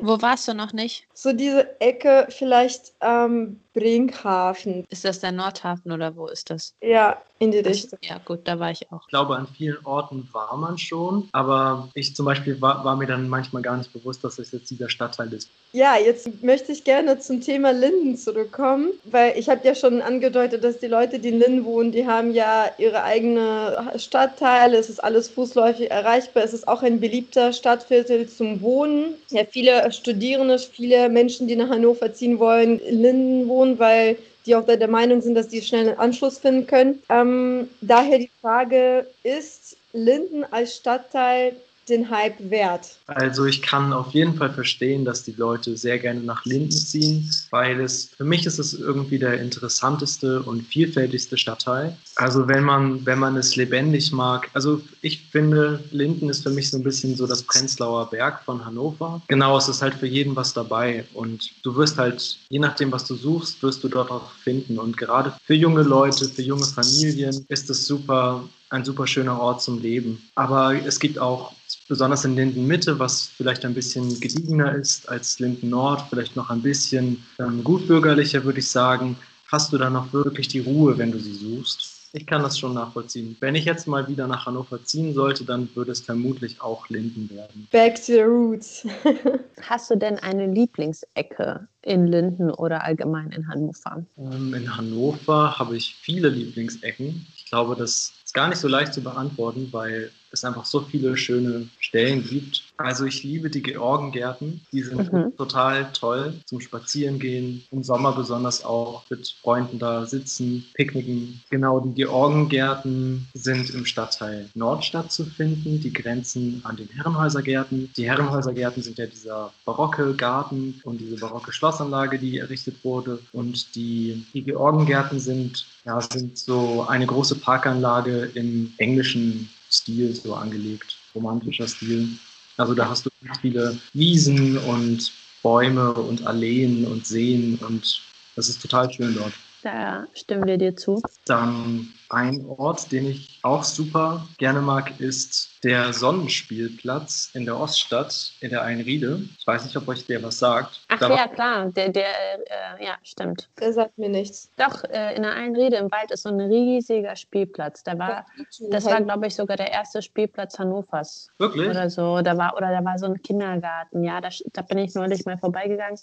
Wo 0.00 0.20
warst 0.22 0.48
du 0.48 0.54
noch 0.54 0.72
nicht? 0.72 1.06
So 1.12 1.34
diese 1.34 1.78
Ecke, 1.82 2.26
vielleicht 2.30 2.94
ähm, 3.02 3.60
Brinkhafen. 3.72 4.84
Ist 4.88 5.04
das 5.04 5.20
der 5.20 5.32
Nordhafen 5.32 5.92
oder 5.92 6.16
wo 6.16 6.26
ist 6.26 6.50
das? 6.50 6.74
Ja, 6.80 7.20
in 7.38 7.52
die 7.52 7.58
Richtung. 7.58 7.98
Ja, 8.02 8.18
gut, 8.24 8.40
da 8.44 8.58
war 8.58 8.70
ich 8.70 8.90
auch. 8.92 9.00
Ich 9.02 9.08
glaube, 9.08 9.36
an 9.36 9.46
vielen 9.46 9.78
Orten 9.84 10.28
war 10.32 10.56
man 10.56 10.76
schon, 10.76 11.28
aber 11.32 11.88
ich 11.94 12.14
zum 12.14 12.26
Beispiel 12.26 12.60
war, 12.60 12.84
war 12.84 12.96
mir 12.96 13.06
dann 13.06 13.28
manchmal 13.28 13.62
gar 13.62 13.76
nicht 13.76 13.92
bewusst, 13.92 14.22
dass 14.22 14.38
es 14.38 14.52
jetzt 14.52 14.70
dieser 14.70 14.90
Stadtteil 14.90 15.32
ist. 15.32 15.48
Ja, 15.72 15.96
jetzt 15.96 16.42
möchte 16.42 16.72
ich 16.72 16.84
gerne 16.84 17.18
zum 17.20 17.40
Thema 17.40 17.70
Linden 17.72 18.16
zurückkommen, 18.16 18.90
weil 19.04 19.38
ich 19.38 19.48
habe 19.48 19.64
ja 19.64 19.74
schon 19.74 20.02
angedeutet, 20.02 20.64
dass 20.64 20.80
die 20.80 20.88
Leute, 20.88 21.18
die 21.18 21.28
in 21.28 21.38
Linden 21.38 21.64
wohnen, 21.64 21.92
die 21.92 22.06
haben 22.06 22.32
ja 22.32 22.70
ihre 22.76 23.04
eigene 23.04 23.92
Stadtteile, 23.96 24.76
es 24.76 24.90
ist 24.90 25.02
alles 25.02 25.28
fußläufig 25.28 25.90
erreichbar, 25.90 26.42
es 26.42 26.52
ist 26.52 26.66
auch 26.68 26.82
ein 26.82 27.00
beliebter 27.00 27.52
Stadtviertel 27.52 28.28
zum 28.28 28.60
Wohnen. 28.60 29.14
Ja, 29.30 29.44
viele 29.48 29.90
Studierende, 29.92 30.58
viele 30.58 31.08
Menschen, 31.08 31.46
die 31.46 31.56
nach 31.56 31.70
Hannover 31.70 32.12
ziehen 32.12 32.38
wollen, 32.38 32.80
in 32.80 33.00
Linden 33.00 33.48
wohnen, 33.48 33.59
weil 33.78 34.16
die 34.46 34.54
auch 34.56 34.64
der 34.64 34.88
Meinung 34.88 35.20
sind, 35.20 35.34
dass 35.34 35.48
die 35.48 35.60
schnell 35.60 35.88
einen 35.88 35.98
Anschluss 35.98 36.38
finden 36.38 36.66
können. 36.66 37.02
Ähm, 37.08 37.68
daher 37.80 38.18
die 38.18 38.30
Frage, 38.40 39.06
ist 39.22 39.76
Linden 39.92 40.44
als 40.50 40.76
Stadtteil 40.76 41.54
den 41.88 42.10
Hype 42.10 42.50
wert? 42.50 42.96
Also 43.06 43.46
ich 43.46 43.62
kann 43.62 43.92
auf 43.92 44.12
jeden 44.12 44.34
Fall 44.34 44.52
verstehen, 44.52 45.04
dass 45.04 45.24
die 45.24 45.32
Leute 45.32 45.76
sehr 45.76 45.98
gerne 45.98 46.20
nach 46.20 46.44
Linden 46.44 46.70
ziehen, 46.70 47.30
weil 47.50 47.80
es 47.80 48.10
für 48.16 48.24
mich 48.24 48.46
ist 48.46 48.58
es 48.58 48.74
irgendwie 48.74 49.18
der 49.18 49.40
interessanteste 49.40 50.42
und 50.42 50.62
vielfältigste 50.62 51.36
Stadtteil. 51.36 51.96
Also 52.16 52.48
wenn 52.48 52.64
man 52.64 53.04
wenn 53.06 53.18
man 53.18 53.36
es 53.36 53.56
lebendig 53.56 54.12
mag, 54.12 54.48
also 54.54 54.80
ich 55.02 55.26
finde 55.30 55.82
Linden 55.90 56.28
ist 56.28 56.42
für 56.42 56.50
mich 56.50 56.70
so 56.70 56.76
ein 56.76 56.82
bisschen 56.82 57.16
so 57.16 57.26
das 57.26 57.42
Prenzlauer 57.42 58.08
Berg 58.10 58.42
von 58.44 58.64
Hannover. 58.64 59.22
Genau, 59.28 59.56
es 59.58 59.68
ist 59.68 59.82
halt 59.82 59.94
für 59.94 60.06
jeden 60.06 60.36
was 60.36 60.52
dabei 60.52 61.04
und 61.14 61.50
du 61.62 61.74
wirst 61.76 61.98
halt 61.98 62.38
je 62.48 62.58
nachdem 62.58 62.92
was 62.92 63.04
du 63.04 63.14
suchst, 63.14 63.62
wirst 63.62 63.82
du 63.82 63.88
dort 63.88 64.10
auch 64.10 64.30
finden 64.44 64.78
und 64.78 64.96
gerade 64.96 65.32
für 65.44 65.54
junge 65.54 65.82
Leute, 65.82 66.28
für 66.28 66.42
junge 66.42 66.66
Familien 66.66 67.44
ist 67.48 67.70
es 67.70 67.86
super 67.86 68.44
ein 68.70 68.84
super 68.84 69.06
schöner 69.06 69.40
Ort 69.40 69.62
zum 69.62 69.80
Leben. 69.80 70.30
Aber 70.36 70.74
es 70.74 71.00
gibt 71.00 71.18
auch 71.18 71.52
besonders 71.90 72.24
in 72.24 72.36
Linden 72.36 72.68
Mitte, 72.68 73.00
was 73.00 73.26
vielleicht 73.26 73.64
ein 73.64 73.74
bisschen 73.74 74.20
gediegener 74.20 74.76
ist 74.76 75.08
als 75.08 75.40
Linden 75.40 75.70
Nord, 75.70 76.04
vielleicht 76.08 76.36
noch 76.36 76.48
ein 76.48 76.62
bisschen 76.62 77.20
ähm, 77.40 77.64
gutbürgerlicher, 77.64 78.44
würde 78.44 78.60
ich 78.60 78.70
sagen, 78.70 79.16
hast 79.48 79.72
du 79.72 79.76
dann 79.76 79.96
auch 79.96 80.12
wirklich 80.12 80.46
die 80.46 80.60
Ruhe, 80.60 80.96
wenn 80.96 81.10
du 81.10 81.18
sie 81.18 81.34
suchst. 81.34 81.96
Ich 82.12 82.26
kann 82.26 82.42
das 82.42 82.58
schon 82.58 82.74
nachvollziehen. 82.74 83.36
Wenn 83.40 83.56
ich 83.56 83.64
jetzt 83.64 83.88
mal 83.88 84.06
wieder 84.06 84.28
nach 84.28 84.46
Hannover 84.46 84.82
ziehen 84.84 85.14
sollte, 85.14 85.44
dann 85.44 85.68
würde 85.74 85.90
es 85.90 86.00
vermutlich 86.00 86.60
auch 86.60 86.88
Linden 86.88 87.28
werden. 87.30 87.66
Back 87.72 87.96
to 87.96 88.12
the 88.12 88.20
roots. 88.20 88.86
Hast 89.62 89.90
du 89.90 89.96
denn 89.96 90.18
eine 90.20 90.46
Lieblingsecke 90.46 91.66
in 91.82 92.06
Linden 92.06 92.50
oder 92.52 92.84
allgemein 92.84 93.32
in 93.32 93.48
Hannover? 93.48 94.04
Ähm, 94.16 94.54
in 94.54 94.76
Hannover 94.76 95.58
habe 95.58 95.76
ich 95.76 95.96
viele 96.00 96.28
Lieblingsecken. 96.28 97.26
Ich 97.36 97.46
glaube, 97.46 97.74
das 97.74 98.12
ist 98.24 98.34
gar 98.34 98.48
nicht 98.48 98.58
so 98.58 98.68
leicht 98.68 98.94
zu 98.94 99.00
beantworten, 99.00 99.68
weil 99.72 100.10
es 100.32 100.44
einfach 100.44 100.64
so 100.64 100.80
viele 100.80 101.16
schöne 101.16 101.68
Stellen 101.78 102.24
gibt. 102.26 102.62
Also 102.76 103.04
ich 103.04 103.22
liebe 103.24 103.50
die 103.50 103.62
Georgengärten. 103.62 104.60
Die 104.72 104.82
sind 104.82 105.12
mhm. 105.12 105.36
total 105.36 105.92
toll 105.92 106.34
zum 106.46 106.60
Spazierengehen. 106.60 107.64
Im 107.70 107.82
Sommer 107.82 108.12
besonders 108.12 108.64
auch 108.64 109.02
mit 109.10 109.36
Freunden 109.42 109.78
da 109.78 110.06
sitzen, 110.06 110.64
picknicken. 110.74 111.40
Genau, 111.50 111.80
die 111.80 111.94
Georgengärten 111.94 113.28
sind 113.34 113.70
im 113.70 113.84
Stadtteil 113.84 114.48
Nordstadt 114.54 115.12
zu 115.12 115.24
finden. 115.24 115.80
Die 115.80 115.92
grenzen 115.92 116.60
an 116.64 116.76
den 116.76 116.88
Herrenhäusergärten. 116.88 117.90
Die 117.96 118.08
Herrenhäusergärten 118.08 118.82
sind 118.82 118.98
ja 118.98 119.06
dieser 119.06 119.52
barocke 119.64 120.14
Garten 120.14 120.80
und 120.84 121.00
diese 121.00 121.16
barocke 121.16 121.52
Schlossanlage, 121.52 122.18
die 122.18 122.38
errichtet 122.38 122.84
wurde. 122.84 123.18
Und 123.32 123.74
die, 123.74 124.24
die 124.32 124.42
Georgengärten 124.42 125.18
sind, 125.18 125.66
ja, 125.84 126.00
sind 126.00 126.38
so 126.38 126.86
eine 126.88 127.06
große 127.06 127.36
Parkanlage 127.36 128.30
im 128.34 128.72
englischen 128.78 129.50
Stil 129.70 130.14
so 130.14 130.34
angelegt, 130.34 130.96
romantischer 131.14 131.68
Stil. 131.68 132.08
Also 132.56 132.74
da 132.74 132.88
hast 132.88 133.06
du 133.06 133.10
viele 133.40 133.78
Wiesen 133.94 134.58
und 134.58 135.12
Bäume 135.42 135.94
und 135.94 136.26
Alleen 136.26 136.84
und 136.86 137.06
Seen 137.06 137.58
und 137.58 138.02
das 138.36 138.48
ist 138.48 138.60
total 138.60 138.92
schön 138.92 139.14
dort. 139.14 139.32
Da 139.62 140.06
stimmen 140.14 140.46
wir 140.46 140.56
dir 140.56 140.74
zu. 140.74 141.02
Dann 141.26 141.88
ein 142.08 142.44
Ort, 142.46 142.90
den 142.90 143.06
ich 143.06 143.38
auch 143.42 143.62
super 143.62 144.26
gerne 144.38 144.60
mag, 144.60 144.98
ist 145.00 145.50
der 145.62 145.92
Sonnenspielplatz 145.92 147.30
in 147.34 147.44
der 147.44 147.58
Oststadt 147.58 148.32
in 148.40 148.50
der 148.50 148.62
Einriede. 148.62 149.20
Ich 149.38 149.46
weiß 149.46 149.64
nicht, 149.64 149.76
ob 149.76 149.86
euch 149.88 150.06
der 150.06 150.22
was 150.22 150.38
sagt. 150.38 150.80
Ach 150.88 150.98
da 150.98 151.14
ja, 151.14 151.28
klar, 151.28 151.66
der, 151.66 151.90
der 151.90 152.06
äh, 152.06 152.84
ja, 152.84 152.96
stimmt. 153.02 153.48
Der 153.60 153.72
sagt 153.72 153.98
mir 153.98 154.08
nichts. 154.08 154.50
Doch, 154.56 154.82
äh, 154.84 155.14
in 155.14 155.22
der 155.22 155.34
Einriede 155.34 155.76
im 155.76 155.90
Wald 155.90 156.10
ist 156.10 156.22
so 156.22 156.30
ein 156.30 156.40
riesiger 156.40 157.14
Spielplatz. 157.14 157.82
Da 157.82 157.98
war, 157.98 158.26
das 158.70 158.86
war, 158.86 159.00
glaube 159.02 159.26
ich, 159.26 159.34
sogar 159.34 159.56
der 159.56 159.70
erste 159.70 160.00
Spielplatz 160.00 160.58
Hannovers. 160.58 161.28
Wirklich? 161.38 161.68
Oder 161.68 161.90
so. 161.90 162.22
Da 162.22 162.36
war, 162.38 162.56
oder 162.56 162.70
da 162.70 162.84
war 162.84 162.98
so 162.98 163.06
ein 163.06 163.20
Kindergarten. 163.22 164.02
Ja, 164.02 164.20
da, 164.20 164.30
da 164.52 164.62
bin 164.62 164.78
ich 164.78 164.94
neulich 164.94 165.26
mal 165.26 165.36
vorbeigegangen 165.36 165.98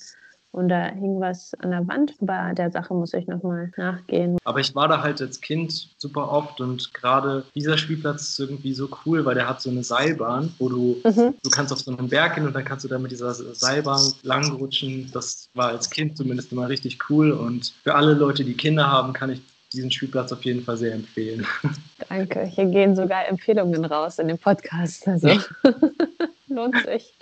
und 0.57 0.69
da 0.69 0.87
hing 0.87 1.19
was 1.19 1.53
an 1.59 1.71
der 1.71 1.87
Wand. 1.87 2.15
Bei 2.19 2.53
der 2.53 2.71
Sache 2.71 2.93
muss 2.93 3.13
ich 3.13 3.27
nochmal 3.27 3.71
nachgehen. 3.77 4.37
Aber 4.43 4.59
ich 4.59 4.73
war 4.73 4.87
da 4.87 5.01
halt 5.03 5.21
als 5.21 5.39
Kind 5.39 5.89
super 5.97 6.31
oft 6.31 6.59
und 6.59 6.93
gerade 6.93 7.45
dieser 7.55 7.77
Spielplatz 7.77 8.29
ist 8.29 8.39
irgendwie 8.39 8.73
so 8.73 8.89
cool, 9.05 9.23
weil 9.23 9.35
der 9.35 9.47
hat 9.47 9.61
so 9.61 9.69
eine 9.69 9.83
Seilbahn, 9.83 10.53
wo 10.57 10.67
du, 10.67 10.97
mhm. 11.03 11.35
du 11.43 11.49
kannst 11.51 11.71
auf 11.71 11.79
so 11.79 11.95
einen 11.95 12.09
Berg 12.09 12.35
gehen 12.35 12.47
und 12.47 12.55
dann 12.55 12.65
kannst 12.65 12.83
du 12.85 12.89
da 12.89 12.97
mit 12.97 13.11
dieser 13.11 13.33
Seilbahn 13.33 14.13
langrutschen. 14.23 15.11
Das 15.13 15.49
war 15.53 15.69
als 15.69 15.89
Kind 15.89 16.17
zumindest 16.17 16.51
immer 16.51 16.67
richtig 16.67 16.97
cool 17.09 17.31
und 17.31 17.73
für 17.83 17.93
alle 17.93 18.13
Leute, 18.13 18.43
die 18.43 18.55
Kinder 18.55 18.91
haben, 18.91 19.13
kann 19.13 19.29
ich 19.29 19.41
diesen 19.73 19.91
Spielplatz 19.91 20.31
auf 20.31 20.43
jeden 20.43 20.63
Fall 20.63 20.77
sehr 20.77 20.93
empfehlen. 20.93 21.45
Danke. 22.09 22.45
Hier 22.45 22.65
gehen 22.65 22.95
sogar 22.95 23.27
Empfehlungen 23.27 23.85
raus 23.85 24.17
in 24.17 24.27
dem 24.27 24.37
Podcast. 24.37 25.07
Also 25.07 25.29
lohnt 26.47 26.77
sich. 26.85 27.13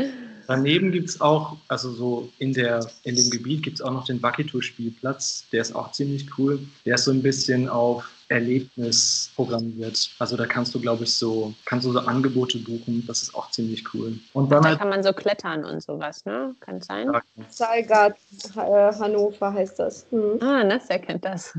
Daneben 0.48 0.92
gibt 0.92 1.10
es 1.10 1.22
auch, 1.22 1.58
also 1.68 1.92
so 1.92 2.30
in, 2.40 2.54
der, 2.54 2.88
in 3.04 3.16
dem 3.16 3.30
Gebiet 3.30 3.64
gibt 3.64 3.80
es 3.80 3.82
auch 3.82 3.92
noch 3.92 4.06
den 4.06 4.22
Wakitu-Spielplatz. 4.22 5.46
Der 5.52 5.62
ist 5.62 5.76
auch 5.76 5.92
ziemlich 5.92 6.28
cool. 6.38 6.60
Der 6.86 6.96
ist 6.96 7.06
so 7.06 7.12
ein 7.12 7.22
bisschen 7.22 7.68
auf 7.70 8.10
Erlebnis 8.28 9.32
programmiert. 9.36 10.10
Also 10.20 10.36
da 10.36 10.46
kannst 10.46 10.74
du, 10.74 10.80
glaube 10.80 11.04
ich, 11.04 11.14
so, 11.14 11.54
kannst 11.66 11.86
du 11.86 11.92
so 11.92 12.00
Angebote 12.00 12.58
buchen. 12.60 13.04
Das 13.06 13.22
ist 13.22 13.36
auch 13.36 13.52
ziemlich 13.52 13.84
cool. 13.94 14.18
Und 14.34 14.52
dann 14.52 14.64
da 14.64 14.70
halt, 14.70 14.80
kann 14.80 14.90
man 14.90 15.04
so 15.04 15.14
klettern 15.14 15.64
und 15.64 15.82
sowas, 15.82 16.26
ne? 16.26 16.56
Kann 16.60 16.78
es 16.78 16.88
sein? 16.88 17.12
Saalgard 17.50 18.18
äh, 18.56 18.60
Hannover 18.60 19.54
heißt 19.54 19.80
das. 19.80 20.08
Hm. 20.10 20.42
Ah, 20.42 20.64
Nasser 20.64 21.00
kennt 21.00 21.24
das. 21.24 21.54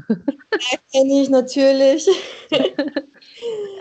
Kenne 0.92 1.22
ich 1.22 1.28
natürlich. 1.28 2.08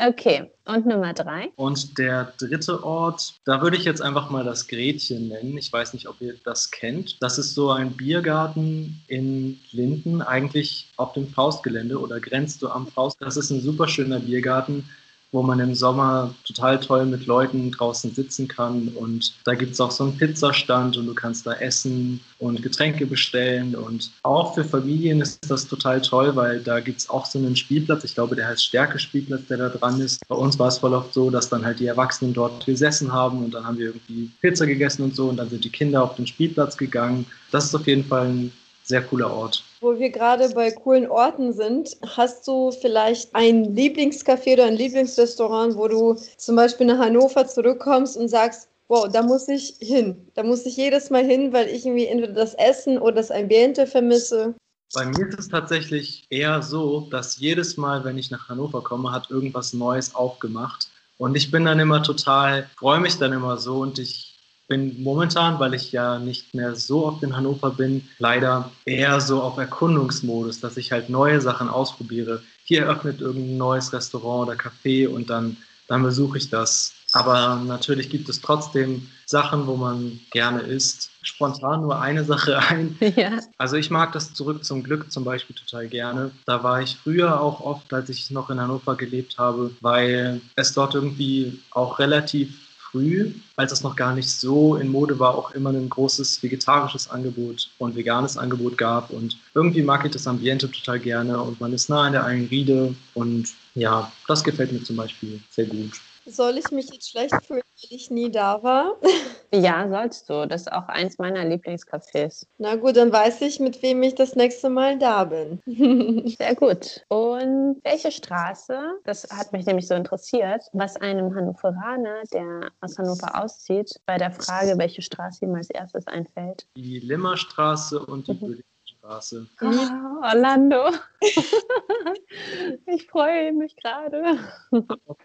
okay, 0.07 0.49
und 0.65 0.85
Nummer 0.85 1.13
drei? 1.13 1.51
Und 1.55 1.97
der 1.97 2.33
dritte 2.37 2.83
Ort, 2.83 3.35
da 3.45 3.61
würde 3.61 3.77
ich 3.77 3.85
jetzt 3.85 4.01
einfach 4.01 4.29
mal 4.29 4.43
das 4.43 4.67
Gretchen 4.67 5.29
nennen. 5.29 5.57
Ich 5.57 5.71
weiß 5.71 5.93
nicht, 5.93 6.07
ob 6.07 6.19
ihr 6.21 6.35
das 6.43 6.71
kennt. 6.71 7.21
Das 7.21 7.37
ist 7.37 7.53
so 7.53 7.71
ein 7.71 7.91
Biergarten 7.91 9.01
in 9.07 9.59
Linden, 9.71 10.21
eigentlich 10.21 10.87
auf 10.97 11.13
dem 11.13 11.27
Faustgelände 11.27 11.99
oder 11.99 12.19
grenzt 12.19 12.59
so 12.59 12.69
am 12.69 12.87
Faust. 12.87 13.21
Das 13.21 13.37
ist 13.37 13.49
ein 13.49 13.61
super 13.61 13.87
schöner 13.87 14.19
Biergarten 14.19 14.89
wo 15.31 15.41
man 15.41 15.59
im 15.59 15.75
Sommer 15.75 16.33
total 16.45 16.79
toll 16.79 17.05
mit 17.05 17.25
Leuten 17.25 17.71
draußen 17.71 18.13
sitzen 18.13 18.47
kann. 18.47 18.89
Und 18.89 19.33
da 19.43 19.53
gibt 19.53 19.73
es 19.73 19.81
auch 19.81 19.91
so 19.91 20.05
einen 20.05 20.17
Pizzastand 20.17 20.97
und 20.97 21.05
du 21.07 21.13
kannst 21.13 21.45
da 21.45 21.53
essen 21.53 22.21
und 22.39 22.61
Getränke 22.63 23.05
bestellen. 23.05 23.75
Und 23.75 24.11
auch 24.23 24.55
für 24.55 24.63
Familien 24.63 25.21
ist 25.21 25.49
das 25.49 25.67
total 25.67 26.01
toll, 26.01 26.35
weil 26.35 26.61
da 26.61 26.79
gibt 26.79 27.01
es 27.01 27.09
auch 27.09 27.25
so 27.25 27.39
einen 27.39 27.55
Spielplatz. 27.55 28.03
Ich 28.03 28.15
glaube, 28.15 28.35
der 28.35 28.47
heißt 28.47 28.63
Stärke-Spielplatz, 28.63 29.47
der 29.47 29.57
da 29.57 29.69
dran 29.69 29.99
ist. 29.99 30.25
Bei 30.27 30.35
uns 30.35 30.57
war 30.57 30.69
es 30.69 30.77
voll 30.77 30.93
oft 30.93 31.13
so, 31.13 31.29
dass 31.29 31.49
dann 31.49 31.65
halt 31.65 31.79
die 31.79 31.87
Erwachsenen 31.87 32.33
dort 32.33 32.65
gesessen 32.65 33.11
haben 33.11 33.43
und 33.43 33.53
dann 33.53 33.65
haben 33.65 33.77
wir 33.77 33.87
irgendwie 33.87 34.31
Pizza 34.41 34.65
gegessen 34.65 35.03
und 35.03 35.15
so 35.15 35.27
und 35.27 35.37
dann 35.37 35.49
sind 35.49 35.63
die 35.63 35.69
Kinder 35.69 36.03
auf 36.03 36.15
den 36.15 36.27
Spielplatz 36.27 36.77
gegangen. 36.77 37.25
Das 37.51 37.65
ist 37.65 37.75
auf 37.75 37.87
jeden 37.87 38.05
Fall 38.05 38.27
ein 38.27 38.51
sehr 38.83 39.01
cooler 39.01 39.31
Ort. 39.31 39.63
Wo 39.85 39.99
wir 39.99 40.09
gerade 40.09 40.49
bei 40.49 40.71
coolen 40.71 41.07
Orten 41.07 41.53
sind, 41.53 41.95
hast 42.17 42.47
du 42.47 42.71
vielleicht 42.71 43.29
ein 43.35 43.75
Lieblingscafé 43.75 44.53
oder 44.53 44.65
ein 44.65 44.77
Lieblingsrestaurant, 44.77 45.75
wo 45.75 45.87
du 45.87 46.15
zum 46.37 46.55
Beispiel 46.55 46.87
nach 46.87 46.97
Hannover 46.97 47.45
zurückkommst 47.45 48.17
und 48.17 48.27
sagst, 48.27 48.67
wow, 48.87 49.07
da 49.07 49.21
muss 49.21 49.47
ich 49.47 49.75
hin. 49.79 50.27
Da 50.33 50.41
muss 50.41 50.65
ich 50.65 50.75
jedes 50.75 51.11
Mal 51.11 51.23
hin, 51.23 51.53
weil 51.53 51.67
ich 51.67 51.85
irgendwie 51.85 52.07
entweder 52.07 52.33
das 52.33 52.55
Essen 52.55 52.97
oder 52.97 53.17
das 53.17 53.29
Ambiente 53.29 53.85
vermisse. 53.85 54.55
Bei 54.95 55.05
mir 55.05 55.27
ist 55.27 55.37
es 55.37 55.49
tatsächlich 55.49 56.25
eher 56.31 56.63
so, 56.63 57.01
dass 57.11 57.37
jedes 57.37 57.77
Mal, 57.77 58.03
wenn 58.03 58.17
ich 58.17 58.31
nach 58.31 58.49
Hannover 58.49 58.81
komme, 58.81 59.11
hat 59.11 59.29
irgendwas 59.29 59.73
Neues 59.73 60.15
aufgemacht. 60.15 60.87
Und 61.19 61.37
ich 61.37 61.51
bin 61.51 61.63
dann 61.63 61.77
immer 61.77 62.01
total, 62.01 62.67
freue 62.75 63.01
mich 63.01 63.19
dann 63.19 63.33
immer 63.33 63.59
so 63.59 63.81
und 63.81 63.99
ich 63.99 64.34
bin 64.67 65.01
momentan, 65.01 65.59
weil 65.59 65.73
ich 65.73 65.91
ja 65.91 66.19
nicht 66.19 66.53
mehr 66.53 66.75
so 66.75 67.05
oft 67.05 67.23
in 67.23 67.35
Hannover 67.35 67.71
bin, 67.71 68.07
leider 68.19 68.71
eher 68.85 69.19
so 69.21 69.41
auf 69.41 69.57
Erkundungsmodus, 69.57 70.59
dass 70.59 70.77
ich 70.77 70.91
halt 70.91 71.09
neue 71.09 71.41
Sachen 71.41 71.69
ausprobiere. 71.69 72.41
Hier 72.63 72.83
eröffnet 72.83 73.21
irgendein 73.21 73.57
neues 73.57 73.93
Restaurant 73.93 74.49
oder 74.49 74.57
Café 74.57 75.07
und 75.07 75.29
dann, 75.29 75.57
dann 75.87 76.01
besuche 76.03 76.37
ich 76.37 76.49
das. 76.49 76.93
Aber 77.13 77.61
natürlich 77.65 78.09
gibt 78.09 78.27
es 78.27 78.41
trotzdem 78.41 79.07
Sachen, 79.25 79.67
wo 79.67 79.77
man 79.77 80.19
gerne 80.31 80.61
isst. 80.61 81.11
Spontan 81.21 81.81
nur 81.81 82.01
eine 82.01 82.23
Sache 82.25 82.59
ein. 82.59 82.97
Ja. 83.15 83.39
Also 83.57 83.77
ich 83.77 83.89
mag 83.89 84.11
das 84.11 84.33
Zurück 84.33 84.65
zum 84.65 84.83
Glück 84.83 85.11
zum 85.11 85.23
Beispiel 85.23 85.55
total 85.55 85.87
gerne. 85.87 86.31
Da 86.45 86.63
war 86.63 86.81
ich 86.81 86.97
früher 86.97 87.39
auch 87.39 87.61
oft, 87.61 87.93
als 87.93 88.09
ich 88.09 88.31
noch 88.31 88.49
in 88.49 88.59
Hannover 88.59 88.95
gelebt 88.95 89.37
habe, 89.37 89.71
weil 89.79 90.41
es 90.55 90.73
dort 90.73 90.95
irgendwie 90.95 91.59
auch 91.71 91.99
relativ 91.99 92.64
früh, 92.95 93.33
als 93.57 93.73
es 93.73 93.83
noch 93.83 93.97
gar 93.97 94.15
nicht 94.15 94.29
so 94.29 94.77
in 94.77 94.87
Mode 94.87 95.19
war, 95.19 95.35
auch 95.35 95.51
immer 95.51 95.71
ein 95.71 95.89
großes 95.89 96.41
vegetarisches 96.41 97.09
Angebot 97.09 97.69
und 97.77 97.95
veganes 97.95 98.37
Angebot 98.37 98.77
gab. 98.77 99.09
Und 99.09 99.37
irgendwie 99.53 99.81
mag 99.81 100.05
ich 100.05 100.11
das 100.11 100.27
Ambiente 100.27 100.71
total 100.71 100.99
gerne 100.99 101.41
und 101.41 101.59
man 101.59 101.73
ist 101.73 101.89
nah 101.89 102.03
an 102.03 102.13
der 102.13 102.23
einen 102.23 102.47
Riede 102.47 102.95
und 103.13 103.49
ja, 103.75 104.09
das 104.27 104.43
gefällt 104.43 104.71
mir 104.71 104.81
zum 104.81 104.95
Beispiel 104.95 105.41
sehr 105.49 105.65
gut. 105.65 105.91
Soll 106.25 106.57
ich 106.57 106.71
mich 106.71 106.89
jetzt 106.91 107.11
schlecht 107.11 107.35
fühlen, 107.45 107.61
weil 107.61 107.97
ich 107.97 108.09
nie 108.09 108.31
da 108.31 108.61
war? 108.63 108.95
Ja, 109.53 109.87
sollst 109.87 110.29
du. 110.29 110.45
Das 110.45 110.63
ist 110.63 110.71
auch 110.73 110.89
eins 110.89 111.17
meiner 111.17 111.45
Lieblingscafés. 111.45 112.45
Na 112.57 112.75
gut, 112.75 112.97
dann 112.97 113.13
weiß 113.13 113.39
ich, 113.41 113.61
mit 113.61 113.81
wem 113.81 114.03
ich 114.03 114.13
das 114.13 114.35
nächste 114.35 114.69
Mal 114.69 114.97
da 114.97 115.23
bin. 115.23 115.61
Sehr 116.37 116.55
gut. 116.55 117.05
Und 117.07 117.79
welche 117.83 118.11
Straße, 118.11 118.77
das 119.05 119.25
hat 119.31 119.53
mich 119.53 119.65
nämlich 119.65 119.87
so 119.87 119.93
interessiert, 119.93 120.63
was 120.73 120.97
einem 120.97 121.33
Hannoveraner, 121.33 122.23
der 122.33 122.69
aus 122.81 122.97
Hannover 122.97 123.41
auszieht, 123.41 123.97
bei 124.05 124.17
der 124.17 124.31
Frage, 124.31 124.77
welche 124.77 125.01
Straße 125.01 125.45
ihm 125.45 125.55
als 125.55 125.69
erstes 125.69 126.05
einfällt? 126.07 126.67
Die 126.75 126.99
Limmerstraße 126.99 128.05
und 128.05 128.27
die 128.27 128.33
mhm. 128.33 128.61
Straße. 129.05 129.47
Ah, 129.59 130.33
Orlando. 130.33 130.89
ich 132.87 133.07
freue 133.07 133.53
mich 133.53 133.75
gerade. 133.75 134.39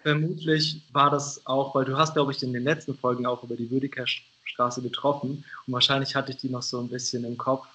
Vermutlich 0.02 0.82
war 0.92 1.10
das 1.10 1.46
auch, 1.46 1.74
weil 1.74 1.86
du 1.86 1.96
hast, 1.96 2.12
glaube 2.12 2.32
ich, 2.32 2.42
in 2.42 2.52
den 2.52 2.64
letzten 2.64 2.94
Folgen 2.94 3.24
auch 3.24 3.42
über 3.42 3.56
die 3.56 3.70
Würdiker 3.70 4.04
Straße 4.44 4.82
getroffen 4.82 5.44
und 5.66 5.72
wahrscheinlich 5.72 6.14
hatte 6.14 6.32
ich 6.32 6.38
die 6.38 6.50
noch 6.50 6.62
so 6.62 6.78
ein 6.78 6.88
bisschen 6.88 7.24
im 7.24 7.38
Kopf. 7.38 7.66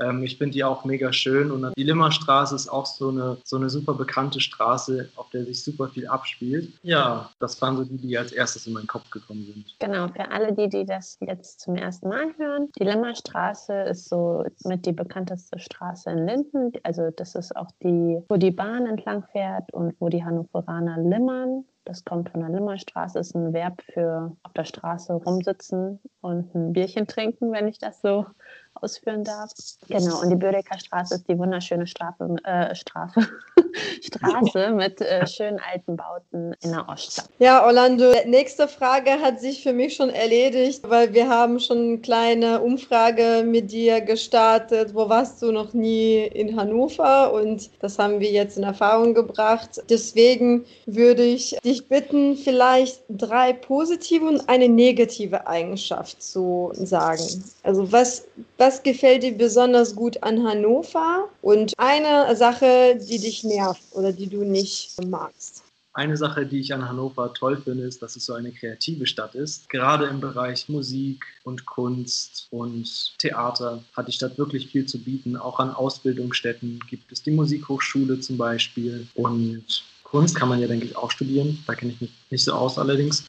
Ähm, 0.00 0.22
ich 0.22 0.38
finde 0.38 0.52
die 0.52 0.64
auch 0.64 0.84
mega 0.84 1.12
schön 1.12 1.50
und 1.50 1.72
die 1.76 1.84
Limmerstraße 1.84 2.54
ist 2.54 2.68
auch 2.68 2.86
so 2.86 3.08
eine, 3.08 3.36
so 3.44 3.56
eine 3.56 3.68
super 3.70 3.94
bekannte 3.94 4.40
Straße, 4.40 5.10
auf 5.16 5.30
der 5.30 5.44
sich 5.44 5.62
super 5.62 5.88
viel 5.88 6.06
abspielt. 6.06 6.72
Ja, 6.82 7.30
das 7.38 7.60
waren 7.62 7.76
so 7.76 7.84
die, 7.84 7.96
die 7.96 8.18
als 8.18 8.32
erstes 8.32 8.66
in 8.66 8.72
meinen 8.72 8.86
Kopf 8.86 9.10
gekommen 9.10 9.44
sind. 9.44 9.76
Genau, 9.78 10.08
für 10.08 10.30
alle 10.30 10.52
die, 10.52 10.68
die 10.68 10.84
das 10.84 11.18
jetzt 11.20 11.60
zum 11.60 11.76
ersten 11.76 12.08
Mal 12.08 12.32
hören, 12.36 12.68
die 12.78 12.84
Limmerstraße 12.84 13.72
ist 13.82 14.08
so 14.08 14.44
mit 14.64 14.86
die 14.86 14.92
bekannteste 14.92 15.58
Straße 15.58 16.10
in 16.10 16.26
Linden. 16.26 16.72
Also 16.82 17.10
das 17.10 17.34
ist 17.34 17.54
auch 17.56 17.70
die, 17.82 18.22
wo 18.28 18.36
die 18.36 18.50
Bahn 18.50 18.86
entlang 18.86 19.24
fährt 19.32 19.72
und 19.72 19.94
wo 20.00 20.08
die 20.08 20.24
Hannoveraner 20.24 20.98
limmern. 20.98 21.64
Das 21.84 22.04
kommt 22.04 22.30
von 22.30 22.40
der 22.40 22.50
Limmerstraße, 22.50 23.18
ist 23.18 23.34
ein 23.34 23.52
Verb 23.52 23.82
für 23.92 24.36
auf 24.44 24.52
der 24.52 24.64
Straße 24.64 25.12
rumsitzen 25.14 25.98
und 26.20 26.54
ein 26.54 26.72
Bierchen 26.72 27.08
trinken, 27.08 27.50
wenn 27.50 27.66
ich 27.66 27.78
das 27.78 28.00
so 28.00 28.26
ausführen 28.74 29.24
darf. 29.24 29.50
Genau, 29.88 30.20
und 30.20 30.30
die 30.30 30.36
Bödecker 30.36 30.78
Straße 30.78 31.14
ist 31.16 31.28
die 31.28 31.38
wunderschöne 31.38 31.86
Strafe, 31.86 32.36
äh, 32.44 32.74
Strafe, 32.74 33.26
Straße 34.02 34.70
mit 34.70 35.00
äh, 35.00 35.26
schönen 35.26 35.60
alten 35.72 35.96
Bauten 35.96 36.54
in 36.62 36.72
der 36.72 36.88
Oststadt. 36.88 37.28
Ja, 37.38 37.64
Orlando, 37.64 38.12
nächste 38.26 38.68
Frage 38.68 39.10
hat 39.20 39.40
sich 39.40 39.62
für 39.62 39.72
mich 39.72 39.94
schon 39.94 40.10
erledigt, 40.10 40.82
weil 40.88 41.12
wir 41.12 41.28
haben 41.28 41.60
schon 41.60 41.78
eine 41.78 41.98
kleine 41.98 42.60
Umfrage 42.60 43.44
mit 43.46 43.70
dir 43.70 44.00
gestartet. 44.00 44.94
Wo 44.94 45.08
warst 45.08 45.42
du 45.42 45.52
noch 45.52 45.72
nie 45.72 46.24
in 46.24 46.56
Hannover? 46.56 47.32
Und 47.32 47.70
das 47.80 47.98
haben 47.98 48.20
wir 48.20 48.30
jetzt 48.30 48.56
in 48.56 48.64
Erfahrung 48.64 49.14
gebracht. 49.14 49.82
Deswegen 49.88 50.64
würde 50.86 51.22
ich 51.22 51.56
dich 51.64 51.88
bitten, 51.88 52.36
vielleicht 52.36 53.02
drei 53.08 53.52
positive 53.52 54.26
und 54.26 54.48
eine 54.48 54.68
negative 54.68 55.46
Eigenschaft 55.46 56.22
zu 56.22 56.72
sagen. 56.74 57.22
Also 57.62 57.90
was, 57.92 58.26
was 58.62 58.80
gefällt 58.80 59.24
dir 59.24 59.36
besonders 59.36 59.96
gut 59.96 60.22
an 60.22 60.44
Hannover? 60.44 61.28
Und 61.42 61.72
eine 61.78 62.36
Sache, 62.36 62.96
die 62.96 63.18
dich 63.18 63.42
nervt 63.42 63.82
oder 63.90 64.12
die 64.12 64.28
du 64.28 64.44
nicht 64.44 65.04
magst? 65.04 65.64
Eine 65.94 66.16
Sache, 66.16 66.46
die 66.46 66.60
ich 66.60 66.72
an 66.72 66.88
Hannover 66.88 67.34
toll 67.34 67.60
finde, 67.60 67.82
ist, 67.82 68.00
dass 68.02 68.14
es 68.14 68.24
so 68.24 68.34
eine 68.34 68.52
kreative 68.52 69.04
Stadt 69.04 69.34
ist. 69.34 69.68
Gerade 69.68 70.06
im 70.06 70.20
Bereich 70.20 70.68
Musik 70.68 71.24
und 71.42 71.66
Kunst 71.66 72.46
und 72.50 73.18
Theater 73.18 73.82
hat 73.96 74.06
die 74.06 74.12
Stadt 74.12 74.38
wirklich 74.38 74.68
viel 74.68 74.86
zu 74.86 75.02
bieten. 75.02 75.36
Auch 75.36 75.58
an 75.58 75.72
Ausbildungsstätten 75.72 76.78
gibt 76.88 77.10
es 77.10 77.20
die 77.20 77.32
Musikhochschule 77.32 78.20
zum 78.20 78.38
Beispiel. 78.38 79.08
Und 79.14 79.82
Kunst 80.04 80.36
kann 80.36 80.48
man 80.48 80.60
ja, 80.60 80.68
denke 80.68 80.86
ich, 80.86 80.96
auch 80.96 81.10
studieren. 81.10 81.58
Da 81.66 81.74
kenne 81.74 81.92
ich 81.94 82.00
mich 82.00 82.12
nicht 82.30 82.44
so 82.44 82.52
aus 82.52 82.78
allerdings. 82.78 83.24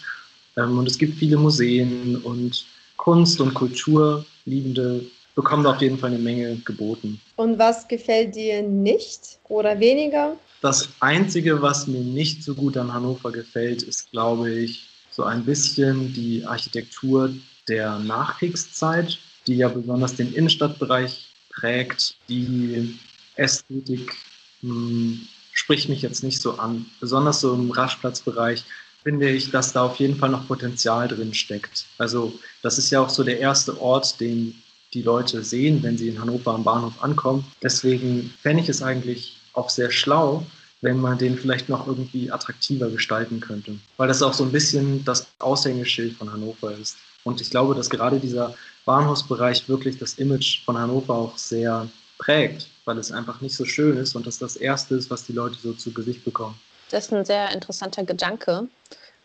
Ähm, 0.58 0.78
und 0.78 0.88
es 0.88 1.00
gibt 1.00 1.18
viele 1.18 1.38
Museen 1.38 2.18
und 2.18 2.66
Kunst- 2.98 3.42
und 3.42 3.56
Kulturliebende 3.56 5.04
bekommen 5.36 5.66
auf 5.66 5.82
jeden 5.82 5.98
Fall 5.98 6.12
eine 6.12 6.20
Menge 6.20 6.58
geboten. 6.58 7.20
Und 7.36 7.58
was 7.58 7.88
gefällt 7.88 8.36
dir 8.36 8.62
nicht 8.62 9.40
oder 9.50 9.80
weniger? 9.80 10.38
Das 10.62 10.90
Einzige, 11.00 11.62
was 11.62 11.88
mir 11.88 12.02
nicht 12.02 12.44
so 12.44 12.56
gut 12.56 12.78
an 12.78 12.94
Hannover 12.94 13.32
gefällt, 13.32 13.84
ist, 13.84 14.12
glaube 14.12 14.52
ich, 14.52 14.88
so 15.12 15.24
ein 15.24 15.44
bisschen 15.46 16.14
die 16.14 16.46
Architektur 16.46 17.34
der 17.68 18.00
Nachkriegszeit, 18.00 19.20
die 19.48 19.58
ja 19.58 19.68
besonders 19.68 20.16
den 20.16 20.34
Innenstadtbereich 20.34 21.34
prägt. 21.50 22.16
Die 22.30 22.98
Ästhetik 23.36 24.14
mh, 24.62 24.74
hm, 24.74 25.28
spricht 25.52 25.90
mich 25.90 26.02
jetzt 26.02 26.24
nicht 26.24 26.42
so 26.42 26.58
an. 26.58 26.86
Besonders 27.00 27.42
so 27.42 27.54
im 27.54 27.72
Raschplatzbereich 27.72 28.64
finde 29.04 29.30
ich, 29.30 29.52
dass 29.52 29.74
da 29.74 29.84
auf 29.84 29.98
jeden 29.98 30.16
Fall 30.16 30.30
noch 30.30 30.48
Potenzial 30.48 31.08
drin 31.08 31.34
steckt. 31.34 31.86
Also 31.98 32.40
das 32.62 32.78
ist 32.78 32.90
ja 32.90 33.02
auch 33.02 33.10
so 33.10 33.24
der 33.24 33.40
erste 33.40 33.80
Ort, 33.82 34.20
den 34.20 34.62
die 34.94 35.02
Leute 35.02 35.44
sehen, 35.44 35.82
wenn 35.84 35.98
sie 35.98 36.10
in 36.10 36.20
Hannover 36.22 36.54
am 36.54 36.64
Bahnhof 36.64 37.04
ankommen. 37.04 37.46
Deswegen 37.62 38.34
fände 38.42 38.64
ich 38.64 38.70
es 38.70 38.82
eigentlich 38.82 39.38
auch 39.54 39.70
sehr 39.70 39.92
schlau, 39.92 40.46
wenn 40.82 41.00
man 41.00 41.18
den 41.18 41.38
vielleicht 41.38 41.70
noch 41.70 41.88
irgendwie 41.88 42.32
attraktiver 42.32 42.90
gestalten 42.90 43.40
könnte. 43.40 43.76
Weil 43.98 44.08
das 44.08 44.22
auch 44.22 44.34
so 44.34 44.44
ein 44.44 44.52
bisschen 44.52 45.04
das 45.06 45.28
Aushängeschild 45.40 46.18
von 46.18 46.32
Hannover 46.32 46.74
ist. 46.78 46.98
Und 47.24 47.40
ich 47.40 47.50
glaube, 47.50 47.74
dass 47.74 47.90
gerade 47.90 48.20
dieser 48.20 48.54
Bahnhofsbereich 48.86 49.68
wirklich 49.70 49.98
das 49.98 50.16
Image 50.16 50.64
von 50.66 50.78
Hannover 50.78 51.16
auch 51.16 51.38
sehr 51.38 51.88
prägt, 52.18 52.68
weil 52.86 52.98
es 52.98 53.12
einfach 53.12 53.42
nicht 53.42 53.56
so 53.56 53.66
schön 53.66 53.98
ist 53.98 54.16
und 54.16 54.28
das 54.28 54.38
das 54.38 54.56
Erste 54.56 54.96
ist, 54.96 55.10
was 55.10 55.26
die 55.26 55.34
Leute 55.34 55.58
so 55.62 55.74
zu 55.74 55.92
Gesicht 55.94 56.24
bekommen. 56.26 56.56
Das 56.92 57.06
ist 57.06 57.14
ein 57.14 57.26
sehr 57.26 57.52
interessanter 57.52 58.04
Gedanke 58.04 58.68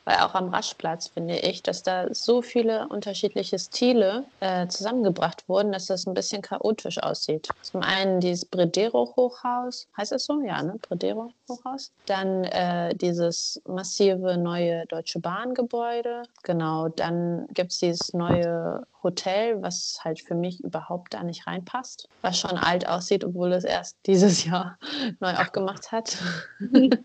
weil 0.08 0.20
auch 0.20 0.34
am 0.34 0.48
Raschplatz 0.48 1.08
finde 1.08 1.36
ich, 1.36 1.62
dass 1.62 1.82
da 1.82 2.06
so 2.14 2.40
viele 2.40 2.88
unterschiedliche 2.88 3.58
Stile 3.58 4.24
äh, 4.40 4.66
zusammengebracht 4.66 5.46
wurden, 5.50 5.70
dass 5.70 5.84
das 5.84 6.06
ein 6.06 6.14
bisschen 6.14 6.40
chaotisch 6.40 6.96
aussieht. 7.02 7.48
Zum 7.60 7.82
einen 7.82 8.18
dieses 8.18 8.46
Bredero-Hochhaus, 8.46 9.86
heißt 9.98 10.12
es 10.12 10.24
so? 10.24 10.40
Ja, 10.40 10.62
ne? 10.62 10.76
Bredero-Hochhaus. 10.80 11.92
Dann 12.06 12.44
äh, 12.44 12.94
dieses 12.94 13.60
massive 13.68 14.38
neue 14.38 14.86
Deutsche 14.86 15.20
Bahn-Gebäude. 15.20 16.22
Genau, 16.42 16.88
dann 16.88 17.46
gibt 17.52 17.72
es 17.72 17.78
dieses 17.80 18.14
neue 18.14 18.86
Hotel, 19.02 19.60
was 19.60 20.00
halt 20.02 20.22
für 20.22 20.34
mich 20.34 20.64
überhaupt 20.64 21.12
da 21.12 21.22
nicht 21.22 21.46
reinpasst, 21.46 22.08
was 22.22 22.38
schon 22.38 22.56
alt 22.56 22.88
aussieht, 22.88 23.24
obwohl 23.24 23.52
es 23.52 23.64
erst 23.64 23.98
dieses 24.06 24.44
Jahr 24.46 24.78
neu 25.20 25.34
aufgemacht 25.34 25.92
hat. 25.92 26.16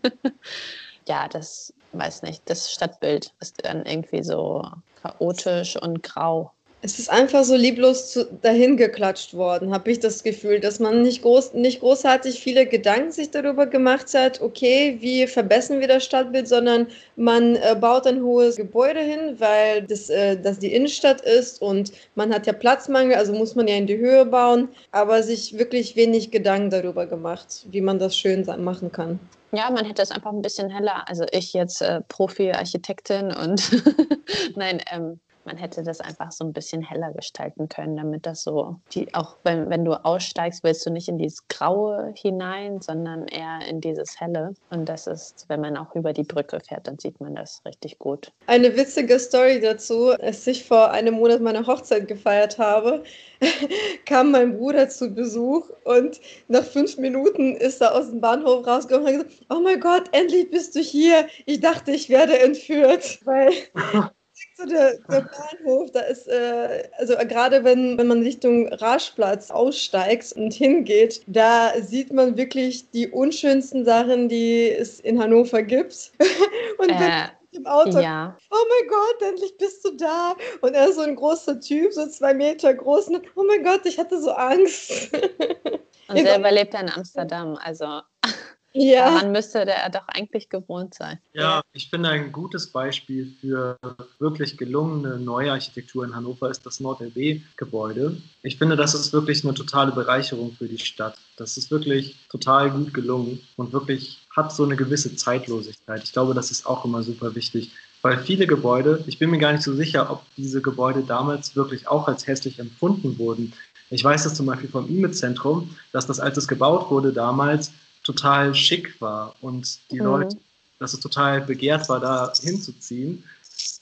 ja, 1.06 1.28
das 1.28 1.72
weiß 1.92 2.22
nicht, 2.22 2.42
das 2.48 2.72
Stadtbild 2.72 3.32
ist 3.40 3.64
dann 3.64 3.86
irgendwie 3.86 4.22
so 4.22 4.66
chaotisch 5.02 5.76
und 5.80 6.02
grau. 6.02 6.52
Es 6.84 6.98
ist 6.98 7.08
einfach 7.08 7.44
so 7.44 7.56
lieblos 7.56 8.12
zu, 8.12 8.26
dahin 8.42 8.76
geklatscht 8.76 9.32
worden, 9.32 9.72
habe 9.72 9.90
ich 9.90 10.00
das 10.00 10.22
Gefühl, 10.22 10.60
dass 10.60 10.80
man 10.80 11.00
nicht, 11.00 11.22
groß, 11.22 11.54
nicht 11.54 11.80
großartig 11.80 12.40
viele 12.40 12.66
Gedanken 12.66 13.10
sich 13.10 13.30
darüber 13.30 13.64
gemacht 13.64 14.12
hat, 14.12 14.42
okay, 14.42 14.98
wie 15.00 15.26
verbessern 15.26 15.80
wir 15.80 15.88
das 15.88 16.04
Stadtbild, 16.04 16.46
sondern 16.46 16.88
man 17.16 17.56
äh, 17.56 17.74
baut 17.80 18.06
ein 18.06 18.22
hohes 18.22 18.56
Gebäude 18.56 19.00
hin, 19.00 19.36
weil 19.38 19.80
das, 19.84 20.10
äh, 20.10 20.36
das 20.38 20.58
die 20.58 20.74
Innenstadt 20.74 21.22
ist 21.22 21.62
und 21.62 21.90
man 22.16 22.34
hat 22.34 22.46
ja 22.46 22.52
Platzmangel, 22.52 23.16
also 23.16 23.32
muss 23.32 23.54
man 23.54 23.66
ja 23.66 23.76
in 23.76 23.86
die 23.86 23.96
Höhe 23.96 24.26
bauen, 24.26 24.68
aber 24.92 25.22
sich 25.22 25.56
wirklich 25.58 25.96
wenig 25.96 26.32
Gedanken 26.32 26.68
darüber 26.68 27.06
gemacht, 27.06 27.64
wie 27.70 27.80
man 27.80 27.98
das 27.98 28.14
schön 28.14 28.44
machen 28.58 28.92
kann. 28.92 29.18
Ja, 29.52 29.70
man 29.70 29.86
hätte 29.86 30.02
es 30.02 30.10
einfach 30.10 30.32
ein 30.32 30.42
bisschen 30.42 30.68
heller. 30.68 31.08
Also 31.08 31.24
ich 31.32 31.54
jetzt 31.54 31.80
äh, 31.80 32.02
Profi-Architektin 32.08 33.32
und 33.32 33.70
nein, 34.56 34.82
ähm, 34.92 35.18
man 35.44 35.56
hätte 35.56 35.82
das 35.82 36.00
einfach 36.00 36.32
so 36.32 36.44
ein 36.44 36.52
bisschen 36.52 36.82
heller 36.82 37.12
gestalten 37.12 37.68
können, 37.68 37.96
damit 37.96 38.26
das 38.26 38.42
so, 38.42 38.76
die, 38.92 39.12
auch 39.14 39.36
wenn, 39.44 39.70
wenn 39.70 39.84
du 39.84 39.92
aussteigst, 39.92 40.64
willst 40.64 40.86
du 40.86 40.90
nicht 40.90 41.08
in 41.08 41.18
dieses 41.18 41.46
Graue 41.48 42.12
hinein, 42.16 42.80
sondern 42.80 43.26
eher 43.28 43.60
in 43.68 43.80
dieses 43.80 44.20
Helle. 44.20 44.54
Und 44.70 44.88
das 44.88 45.06
ist, 45.06 45.46
wenn 45.48 45.60
man 45.60 45.76
auch 45.76 45.94
über 45.94 46.12
die 46.12 46.22
Brücke 46.22 46.60
fährt, 46.60 46.86
dann 46.86 46.98
sieht 46.98 47.20
man 47.20 47.34
das 47.34 47.62
richtig 47.64 47.98
gut. 47.98 48.32
Eine 48.46 48.76
witzige 48.76 49.18
Story 49.18 49.60
dazu, 49.60 50.10
als 50.10 50.46
ich 50.46 50.64
vor 50.64 50.90
einem 50.90 51.14
Monat 51.14 51.40
meine 51.40 51.66
Hochzeit 51.66 52.08
gefeiert 52.08 52.58
habe, 52.58 53.02
kam 54.06 54.30
mein 54.30 54.56
Bruder 54.56 54.88
zu 54.88 55.10
Besuch 55.10 55.68
und 55.84 56.20
nach 56.48 56.64
fünf 56.64 56.96
Minuten 56.96 57.56
ist 57.56 57.80
er 57.80 57.94
aus 57.94 58.10
dem 58.10 58.20
Bahnhof 58.20 58.66
rausgekommen 58.66 59.06
und 59.06 59.18
hat 59.18 59.28
gesagt, 59.28 59.46
oh 59.50 59.60
mein 59.60 59.80
Gott, 59.80 60.04
endlich 60.12 60.50
bist 60.50 60.74
du 60.74 60.80
hier. 60.80 61.26
Ich 61.46 61.60
dachte, 61.60 61.90
ich 61.92 62.08
werde 62.08 62.38
entführt, 62.38 63.20
weil 63.24 63.52
so 64.56 64.66
der, 64.66 64.98
der, 65.10 65.22
Bahnhof, 65.22 65.90
da 65.90 66.00
ist, 66.00 66.28
äh, 66.28 66.88
also 66.98 67.16
gerade 67.16 67.64
wenn, 67.64 67.98
wenn 67.98 68.06
man 68.06 68.22
Richtung 68.22 68.68
Raschplatz 68.72 69.50
aussteigt 69.50 70.32
und 70.32 70.52
hingeht, 70.52 71.22
da 71.26 71.72
sieht 71.80 72.12
man 72.12 72.36
wirklich 72.36 72.90
die 72.90 73.08
unschönsten 73.08 73.84
Sachen, 73.84 74.28
die 74.28 74.70
es 74.70 75.00
in 75.00 75.20
Hannover 75.20 75.62
gibt. 75.62 76.12
und 76.78 76.90
äh, 76.90 77.28
im 77.54 77.66
Auto, 77.66 78.00
ja. 78.00 78.36
oh 78.50 78.64
mein 78.68 78.88
Gott, 78.88 79.28
endlich 79.28 79.56
bist 79.58 79.84
du 79.84 79.92
da. 79.96 80.34
Und 80.60 80.74
er 80.74 80.88
ist 80.88 80.96
so 80.96 81.02
ein 81.02 81.14
großer 81.14 81.60
Typ, 81.60 81.92
so 81.92 82.06
zwei 82.08 82.34
Meter 82.34 82.74
groß. 82.74 83.08
Und, 83.08 83.22
oh 83.36 83.44
mein 83.44 83.62
Gott, 83.62 83.86
ich 83.86 83.98
hatte 83.98 84.20
so 84.20 84.32
Angst. 84.32 85.12
und 86.08 86.18
selber 86.18 86.50
lebt 86.50 86.74
er 86.74 86.80
in 86.80 86.90
Amsterdam, 86.90 87.56
also 87.62 88.00
ja. 88.74 89.10
Man 89.10 89.32
müsste 89.32 89.64
der 89.64 89.88
doch 89.88 90.06
eigentlich 90.08 90.48
gewohnt 90.48 90.94
sein. 90.94 91.18
Ja, 91.32 91.62
ich 91.72 91.88
finde 91.88 92.10
ein 92.10 92.32
gutes 92.32 92.66
Beispiel 92.66 93.32
für 93.40 93.78
wirklich 94.18 94.58
gelungene 94.58 95.18
neue 95.18 95.52
Architektur 95.52 96.04
in 96.04 96.14
Hannover 96.14 96.50
ist 96.50 96.66
das 96.66 96.80
NordLB-Gebäude. 96.80 98.16
Ich 98.42 98.58
finde, 98.58 98.76
das 98.76 98.94
ist 98.94 99.12
wirklich 99.12 99.44
eine 99.44 99.54
totale 99.54 99.92
Bereicherung 99.92 100.52
für 100.52 100.66
die 100.66 100.78
Stadt. 100.78 101.16
Das 101.36 101.56
ist 101.56 101.70
wirklich 101.70 102.16
total 102.28 102.70
gut 102.70 102.92
gelungen 102.92 103.40
und 103.56 103.72
wirklich 103.72 104.18
hat 104.34 104.52
so 104.52 104.64
eine 104.64 104.76
gewisse 104.76 105.14
Zeitlosigkeit. 105.16 106.02
Ich 106.02 106.12
glaube, 106.12 106.34
das 106.34 106.50
ist 106.50 106.66
auch 106.66 106.84
immer 106.84 107.02
super 107.02 107.34
wichtig, 107.34 107.70
weil 108.02 108.18
viele 108.18 108.46
Gebäude, 108.46 109.02
ich 109.06 109.18
bin 109.18 109.30
mir 109.30 109.38
gar 109.38 109.52
nicht 109.52 109.62
so 109.62 109.74
sicher, 109.74 110.10
ob 110.10 110.22
diese 110.36 110.60
Gebäude 110.60 111.02
damals 111.02 111.56
wirklich 111.56 111.88
auch 111.88 112.06
als 112.08 112.26
hässlich 112.26 112.58
empfunden 112.58 113.18
wurden. 113.18 113.52
Ich 113.90 114.02
weiß 114.02 114.24
das 114.24 114.34
zum 114.34 114.46
Beispiel 114.46 114.68
vom 114.68 114.88
IME-Zentrum, 114.88 115.76
dass 115.92 116.06
das, 116.06 116.18
als 116.20 116.36
es 116.36 116.48
gebaut 116.48 116.90
wurde 116.90 117.12
damals, 117.12 117.72
total 118.04 118.54
schick 118.54 119.00
war 119.00 119.34
und 119.40 119.78
die 119.90 119.98
mhm. 119.98 120.06
Leute, 120.06 120.36
dass 120.78 120.94
es 120.94 121.00
total 121.00 121.40
begehrt 121.40 121.88
war, 121.88 121.98
da 121.98 122.32
hinzuziehen. 122.40 123.24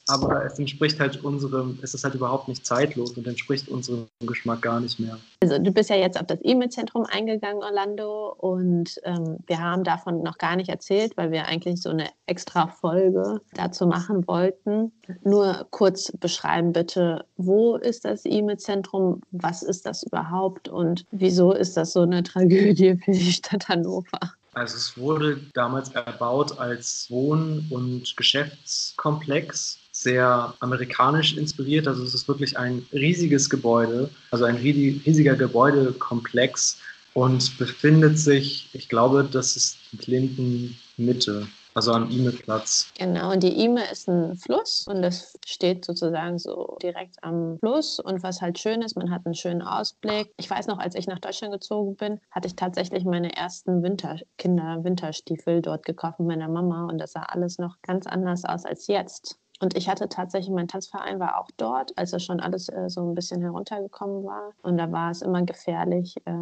Aber 0.08 0.44
es 0.44 0.58
entspricht 0.58 0.98
halt 0.98 1.22
unserem, 1.24 1.78
es 1.82 1.94
ist 1.94 2.04
halt 2.04 2.14
überhaupt 2.14 2.48
nicht 2.48 2.66
zeitlos 2.66 3.12
und 3.12 3.26
entspricht 3.26 3.68
unserem 3.68 4.06
Geschmack 4.20 4.62
gar 4.62 4.80
nicht 4.80 4.98
mehr. 4.98 5.18
Also 5.42 5.58
du 5.58 5.70
bist 5.70 5.90
ja 5.90 5.96
jetzt 5.96 6.18
auf 6.18 6.26
das 6.26 6.38
E-Mail-Zentrum 6.42 7.06
eingegangen, 7.10 7.62
Orlando, 7.62 8.34
und 8.38 9.00
ähm, 9.04 9.38
wir 9.46 9.58
haben 9.58 9.84
davon 9.84 10.22
noch 10.22 10.38
gar 10.38 10.56
nicht 10.56 10.68
erzählt, 10.68 11.16
weil 11.16 11.30
wir 11.30 11.46
eigentlich 11.46 11.80
so 11.80 11.90
eine 11.90 12.08
extra 12.26 12.66
Folge 12.66 13.40
dazu 13.54 13.86
machen 13.86 14.26
wollten. 14.26 14.92
Nur 15.22 15.66
kurz 15.70 16.10
beschreiben 16.18 16.72
bitte, 16.72 17.24
wo 17.36 17.76
ist 17.76 18.04
das 18.04 18.24
E-Mail-Zentrum, 18.24 19.20
was 19.30 19.62
ist 19.62 19.86
das 19.86 20.02
überhaupt 20.02 20.68
und 20.68 21.04
wieso 21.10 21.52
ist 21.52 21.76
das 21.76 21.92
so 21.92 22.02
eine 22.02 22.22
Tragödie 22.22 22.96
für 23.04 23.12
die 23.12 23.32
Stadt 23.32 23.68
Hannover? 23.68 24.18
Also 24.54 24.76
es 24.76 24.98
wurde 24.98 25.40
damals 25.54 25.90
erbaut 25.90 26.58
als 26.58 27.06
Wohn- 27.10 27.66
und 27.70 28.16
Geschäftskomplex 28.16 29.78
sehr 29.92 30.54
amerikanisch 30.60 31.36
inspiriert. 31.36 31.86
Also 31.86 32.02
es 32.02 32.14
ist 32.14 32.26
wirklich 32.26 32.58
ein 32.58 32.86
riesiges 32.92 33.48
Gebäude, 33.48 34.10
also 34.30 34.44
ein 34.44 34.56
riesiger 34.56 35.36
Gebäudekomplex 35.36 36.80
und 37.14 37.58
befindet 37.58 38.18
sich, 38.18 38.70
ich 38.72 38.88
glaube, 38.88 39.28
das 39.30 39.56
ist 39.56 39.78
die 39.92 40.10
Linden 40.10 40.78
Mitte 40.96 41.46
also 41.74 41.92
am 41.92 42.10
Ime-Platz. 42.10 42.92
Genau, 42.98 43.32
und 43.32 43.42
die 43.42 43.64
Ime 43.64 43.90
ist 43.90 44.08
ein 44.08 44.36
Fluss 44.36 44.86
und 44.86 45.02
das 45.02 45.38
steht 45.46 45.84
sozusagen 45.84 46.38
so 46.38 46.76
direkt 46.82 47.16
am 47.22 47.58
Fluss. 47.58 47.98
Und 47.98 48.22
was 48.22 48.42
halt 48.42 48.58
schön 48.58 48.82
ist, 48.82 48.96
man 48.96 49.10
hat 49.10 49.24
einen 49.24 49.34
schönen 49.34 49.62
Ausblick. 49.62 50.32
Ich 50.36 50.50
weiß 50.50 50.66
noch, 50.66 50.78
als 50.78 50.94
ich 50.94 51.06
nach 51.06 51.18
Deutschland 51.18 51.52
gezogen 51.52 51.96
bin, 51.96 52.20
hatte 52.30 52.48
ich 52.48 52.56
tatsächlich 52.56 53.04
meine 53.04 53.34
ersten 53.34 53.82
Winter 53.82 54.16
Kinder-Winterstiefel 54.38 55.62
dort 55.62 55.84
gekauft 55.84 56.18
mit 56.20 56.28
meiner 56.28 56.48
Mama 56.48 56.86
und 56.86 56.98
das 56.98 57.12
sah 57.12 57.22
alles 57.22 57.58
noch 57.58 57.76
ganz 57.82 58.06
anders 58.06 58.44
aus 58.44 58.64
als 58.64 58.86
jetzt. 58.86 59.38
Und 59.62 59.76
ich 59.76 59.88
hatte 59.88 60.08
tatsächlich, 60.08 60.50
mein 60.52 60.66
Tanzverein 60.66 61.20
war 61.20 61.38
auch 61.38 61.48
dort, 61.56 61.96
als 61.96 62.10
das 62.10 62.24
schon 62.24 62.40
alles 62.40 62.68
äh, 62.68 62.90
so 62.90 63.00
ein 63.00 63.14
bisschen 63.14 63.40
heruntergekommen 63.42 64.24
war. 64.24 64.54
Und 64.62 64.76
da 64.76 64.90
war 64.90 65.12
es 65.12 65.22
immer 65.22 65.42
gefährlich, 65.42 66.16
äh, 66.24 66.32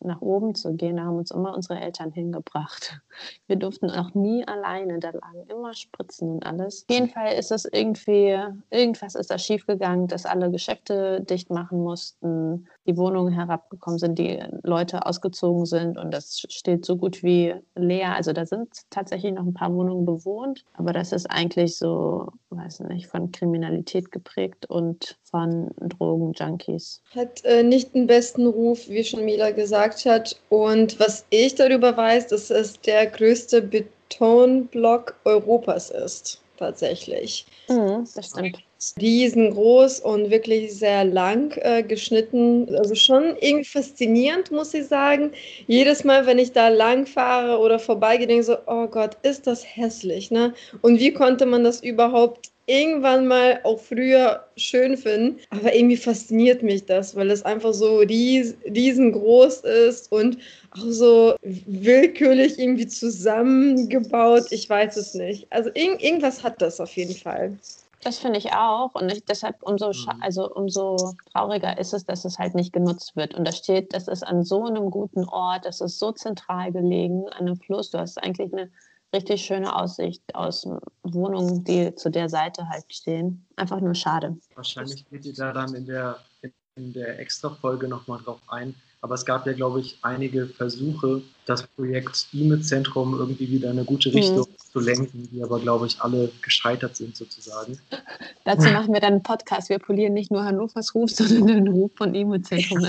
nach 0.00 0.20
oben 0.20 0.56
zu 0.56 0.74
gehen. 0.74 0.96
Da 0.96 1.04
haben 1.04 1.16
uns 1.16 1.30
immer 1.30 1.54
unsere 1.54 1.78
Eltern 1.78 2.10
hingebracht. 2.10 3.00
Wir 3.46 3.54
durften 3.54 3.88
auch 3.88 4.14
nie 4.14 4.44
alleine, 4.48 4.98
da 4.98 5.10
lagen 5.10 5.46
immer 5.48 5.74
Spritzen 5.74 6.28
und 6.28 6.44
alles. 6.44 6.86
Auf 6.88 6.94
jeden 6.94 7.08
Fall 7.08 7.34
ist 7.34 7.52
es 7.52 7.66
irgendwie, 7.66 8.36
irgendwas 8.70 9.14
ist 9.14 9.30
da 9.30 9.38
schiefgegangen, 9.38 10.08
dass 10.08 10.26
alle 10.26 10.50
Geschäfte 10.50 11.20
dicht 11.20 11.50
machen 11.50 11.84
mussten, 11.84 12.66
die 12.86 12.96
Wohnungen 12.96 13.32
herabgekommen 13.32 13.98
sind, 13.98 14.18
die 14.18 14.42
Leute 14.62 15.06
ausgezogen 15.06 15.66
sind 15.66 15.98
und 15.98 16.10
das 16.12 16.40
steht 16.48 16.84
so 16.84 16.96
gut 16.96 17.22
wie 17.22 17.54
leer. 17.74 18.14
Also 18.14 18.32
da 18.32 18.46
sind 18.46 18.68
tatsächlich 18.90 19.32
noch 19.32 19.44
ein 19.44 19.54
paar 19.54 19.72
Wohnungen 19.74 20.06
bewohnt, 20.06 20.64
aber 20.74 20.92
das 20.92 21.12
ist 21.12 21.26
eigentlich 21.26 21.76
so, 21.76 22.28
weiß 22.50 22.80
nicht, 22.80 23.06
von 23.06 23.30
Kriminalität 23.32 24.10
geprägt 24.10 24.66
und 24.66 25.18
von 25.22 25.70
Drogenjunkies. 25.78 27.02
Hat 27.14 27.44
äh, 27.44 27.62
nicht 27.62 27.94
den 27.94 28.06
besten 28.06 28.46
Ruf, 28.46 28.88
wie 28.88 29.04
schon 29.04 29.24
Mila 29.24 29.50
gesagt 29.50 30.04
hat. 30.06 30.40
Und 30.48 30.98
was 30.98 31.24
ich 31.30 31.54
darüber 31.54 31.96
weiß, 31.96 32.28
dass 32.28 32.50
es 32.50 32.80
der 32.80 33.06
größte 33.06 33.62
Betonblock 33.62 35.16
Europas 35.24 35.90
ist, 35.90 36.40
tatsächlich. 36.56 37.46
Mhm, 37.68 38.06
das 38.14 38.26
stimmt. 38.26 38.58
Riesengroß 39.00 40.00
und 40.00 40.30
wirklich 40.30 40.74
sehr 40.74 41.04
lang 41.04 41.56
äh, 41.58 41.82
geschnitten. 41.82 42.74
Also 42.74 42.94
schon 42.94 43.36
irgendwie 43.40 43.64
faszinierend, 43.64 44.50
muss 44.50 44.74
ich 44.74 44.86
sagen. 44.86 45.32
Jedes 45.66 46.04
Mal, 46.04 46.26
wenn 46.26 46.38
ich 46.38 46.52
da 46.52 46.68
lang 46.68 47.06
fahre 47.06 47.58
oder 47.58 47.78
vorbeigehe, 47.78 48.26
denke 48.26 48.40
ich 48.40 48.46
so, 48.46 48.56
oh 48.66 48.86
Gott, 48.86 49.16
ist 49.22 49.46
das 49.46 49.64
hässlich. 49.64 50.30
Ne? 50.30 50.54
Und 50.82 50.98
wie 50.98 51.12
konnte 51.12 51.46
man 51.46 51.64
das 51.64 51.82
überhaupt 51.82 52.50
irgendwann 52.70 53.26
mal 53.26 53.60
auch 53.64 53.80
früher 53.80 54.44
schön 54.56 54.96
finden. 54.96 55.40
Aber 55.50 55.74
irgendwie 55.74 55.96
fasziniert 55.96 56.62
mich 56.62 56.86
das, 56.86 57.16
weil 57.16 57.30
es 57.30 57.44
einfach 57.44 57.74
so 57.74 57.98
ries 57.98 58.54
riesengroß 58.64 59.60
ist 59.60 60.12
und 60.12 60.38
auch 60.70 60.90
so 60.90 61.34
willkürlich 61.42 62.58
irgendwie 62.58 62.86
zusammengebaut. 62.86 64.46
Ich 64.50 64.70
weiß 64.70 64.96
es 64.96 65.14
nicht. 65.14 65.48
Also 65.50 65.70
irg 65.74 66.00
irgendwas 66.02 66.44
hat 66.44 66.62
das 66.62 66.80
auf 66.80 66.94
jeden 66.96 67.16
Fall. 67.16 67.58
Das 68.02 68.18
finde 68.18 68.38
ich 68.38 68.52
auch. 68.52 68.94
Und 68.94 69.12
ich, 69.12 69.24
deshalb 69.24 69.62
umso, 69.62 69.88
mhm. 69.88 70.22
also 70.22 70.50
umso 70.52 71.14
trauriger 71.32 71.78
ist 71.78 71.92
es, 71.92 72.06
dass 72.06 72.24
es 72.24 72.38
halt 72.38 72.54
nicht 72.54 72.72
genutzt 72.72 73.14
wird. 73.14 73.34
Und 73.34 73.46
da 73.46 73.52
steht, 73.52 73.92
das 73.94 74.08
ist 74.08 74.22
an 74.22 74.42
so 74.42 74.64
einem 74.64 74.90
guten 74.90 75.24
Ort, 75.24 75.66
das 75.66 75.80
ist 75.80 75.98
so 75.98 76.12
zentral 76.12 76.72
gelegen, 76.72 77.28
an 77.30 77.46
einem 77.46 77.56
Fluss. 77.56 77.90
Du 77.90 77.98
hast 77.98 78.22
eigentlich 78.22 78.52
eine 78.52 78.70
richtig 79.14 79.42
schöne 79.42 79.74
Aussicht 79.74 80.22
aus 80.34 80.66
Wohnungen, 81.02 81.64
die 81.64 81.94
zu 81.94 82.10
der 82.10 82.28
Seite 82.28 82.68
halt 82.68 82.84
stehen. 82.88 83.46
Einfach 83.56 83.80
nur 83.80 83.94
schade. 83.94 84.36
Wahrscheinlich 84.54 85.08
geht 85.10 85.26
ihr 85.26 85.34
da 85.34 85.52
dann 85.52 85.74
in 85.74 85.84
der, 85.84 86.18
in 86.76 86.92
der 86.92 87.18
Extra-Folge 87.18 87.88
nochmal 87.88 88.20
drauf 88.24 88.40
ein. 88.48 88.74
Aber 89.02 89.14
es 89.14 89.24
gab 89.24 89.46
ja, 89.46 89.52
glaube 89.54 89.80
ich, 89.80 89.98
einige 90.02 90.46
Versuche, 90.46 91.22
das 91.46 91.66
Projekt 91.66 92.28
E-Mail-Zentrum 92.32 93.18
irgendwie 93.18 93.50
wieder 93.50 93.70
in 93.70 93.78
eine 93.78 93.86
gute 93.86 94.12
Richtung 94.12 94.46
mhm. 94.48 94.59
Zu 94.72 94.80
lenken, 94.80 95.28
die 95.32 95.42
aber, 95.42 95.58
glaube 95.58 95.86
ich, 95.86 96.00
alle 96.00 96.30
gescheitert 96.42 96.96
sind 96.96 97.16
sozusagen. 97.16 97.78
Dazu 98.44 98.68
machen 98.70 98.92
wir 98.92 99.00
dann 99.00 99.14
einen 99.14 99.22
Podcast. 99.22 99.68
Wir 99.68 99.78
polieren 99.78 100.14
nicht 100.14 100.30
nur 100.30 100.44
Hannovers 100.44 100.94
Ruf, 100.94 101.10
sondern 101.14 101.46
den 101.46 101.68
Ruf 101.68 101.92
von 101.96 102.14
E-Mail-Zentrum. 102.14 102.78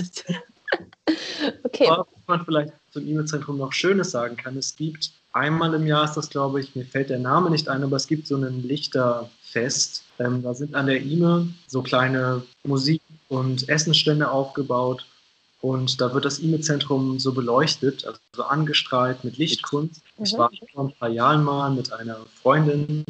okay. 1.63 1.87
Aber 1.87 2.07
was 2.13 2.27
man 2.27 2.45
vielleicht 2.45 2.73
zum 2.91 3.07
E-Mail-Zentrum 3.07 3.57
noch 3.57 3.73
Schönes 3.73 4.11
sagen 4.11 4.37
kann, 4.37 4.57
es 4.57 4.75
gibt 4.75 5.11
einmal 5.33 5.73
im 5.73 5.87
Jahr 5.87 6.05
ist 6.05 6.15
das, 6.15 6.29
glaube 6.29 6.59
ich, 6.59 6.75
mir 6.75 6.85
fällt 6.85 7.09
der 7.09 7.19
Name 7.19 7.49
nicht 7.49 7.67
ein, 7.67 7.83
aber 7.83 7.95
es 7.95 8.07
gibt 8.07 8.27
so 8.27 8.35
ein 8.35 8.63
Lichterfest. 8.63 10.03
Ähm, 10.19 10.43
da 10.43 10.53
sind 10.53 10.75
an 10.75 10.87
der 10.87 11.01
IME 11.01 11.47
so 11.67 11.81
kleine 11.81 12.43
Musik- 12.63 13.01
und 13.29 13.67
Essensstände 13.69 14.29
aufgebaut. 14.29 15.05
Und 15.61 16.01
da 16.01 16.13
wird 16.13 16.25
das 16.25 16.39
IME-Zentrum 16.39 17.19
so 17.19 17.33
beleuchtet, 17.33 18.05
also 18.05 18.19
so 18.35 18.43
angestrahlt 18.43 19.23
mit 19.23 19.37
Lichtkunst. 19.37 20.01
Mhm. 20.17 20.23
Ich 20.23 20.37
war 20.37 20.49
vor 20.73 20.85
ein 20.85 20.93
paar 20.97 21.09
Jahren 21.09 21.43
mal 21.43 21.69
mit 21.69 21.93
einer 21.93 22.17
Freundin 22.41 23.05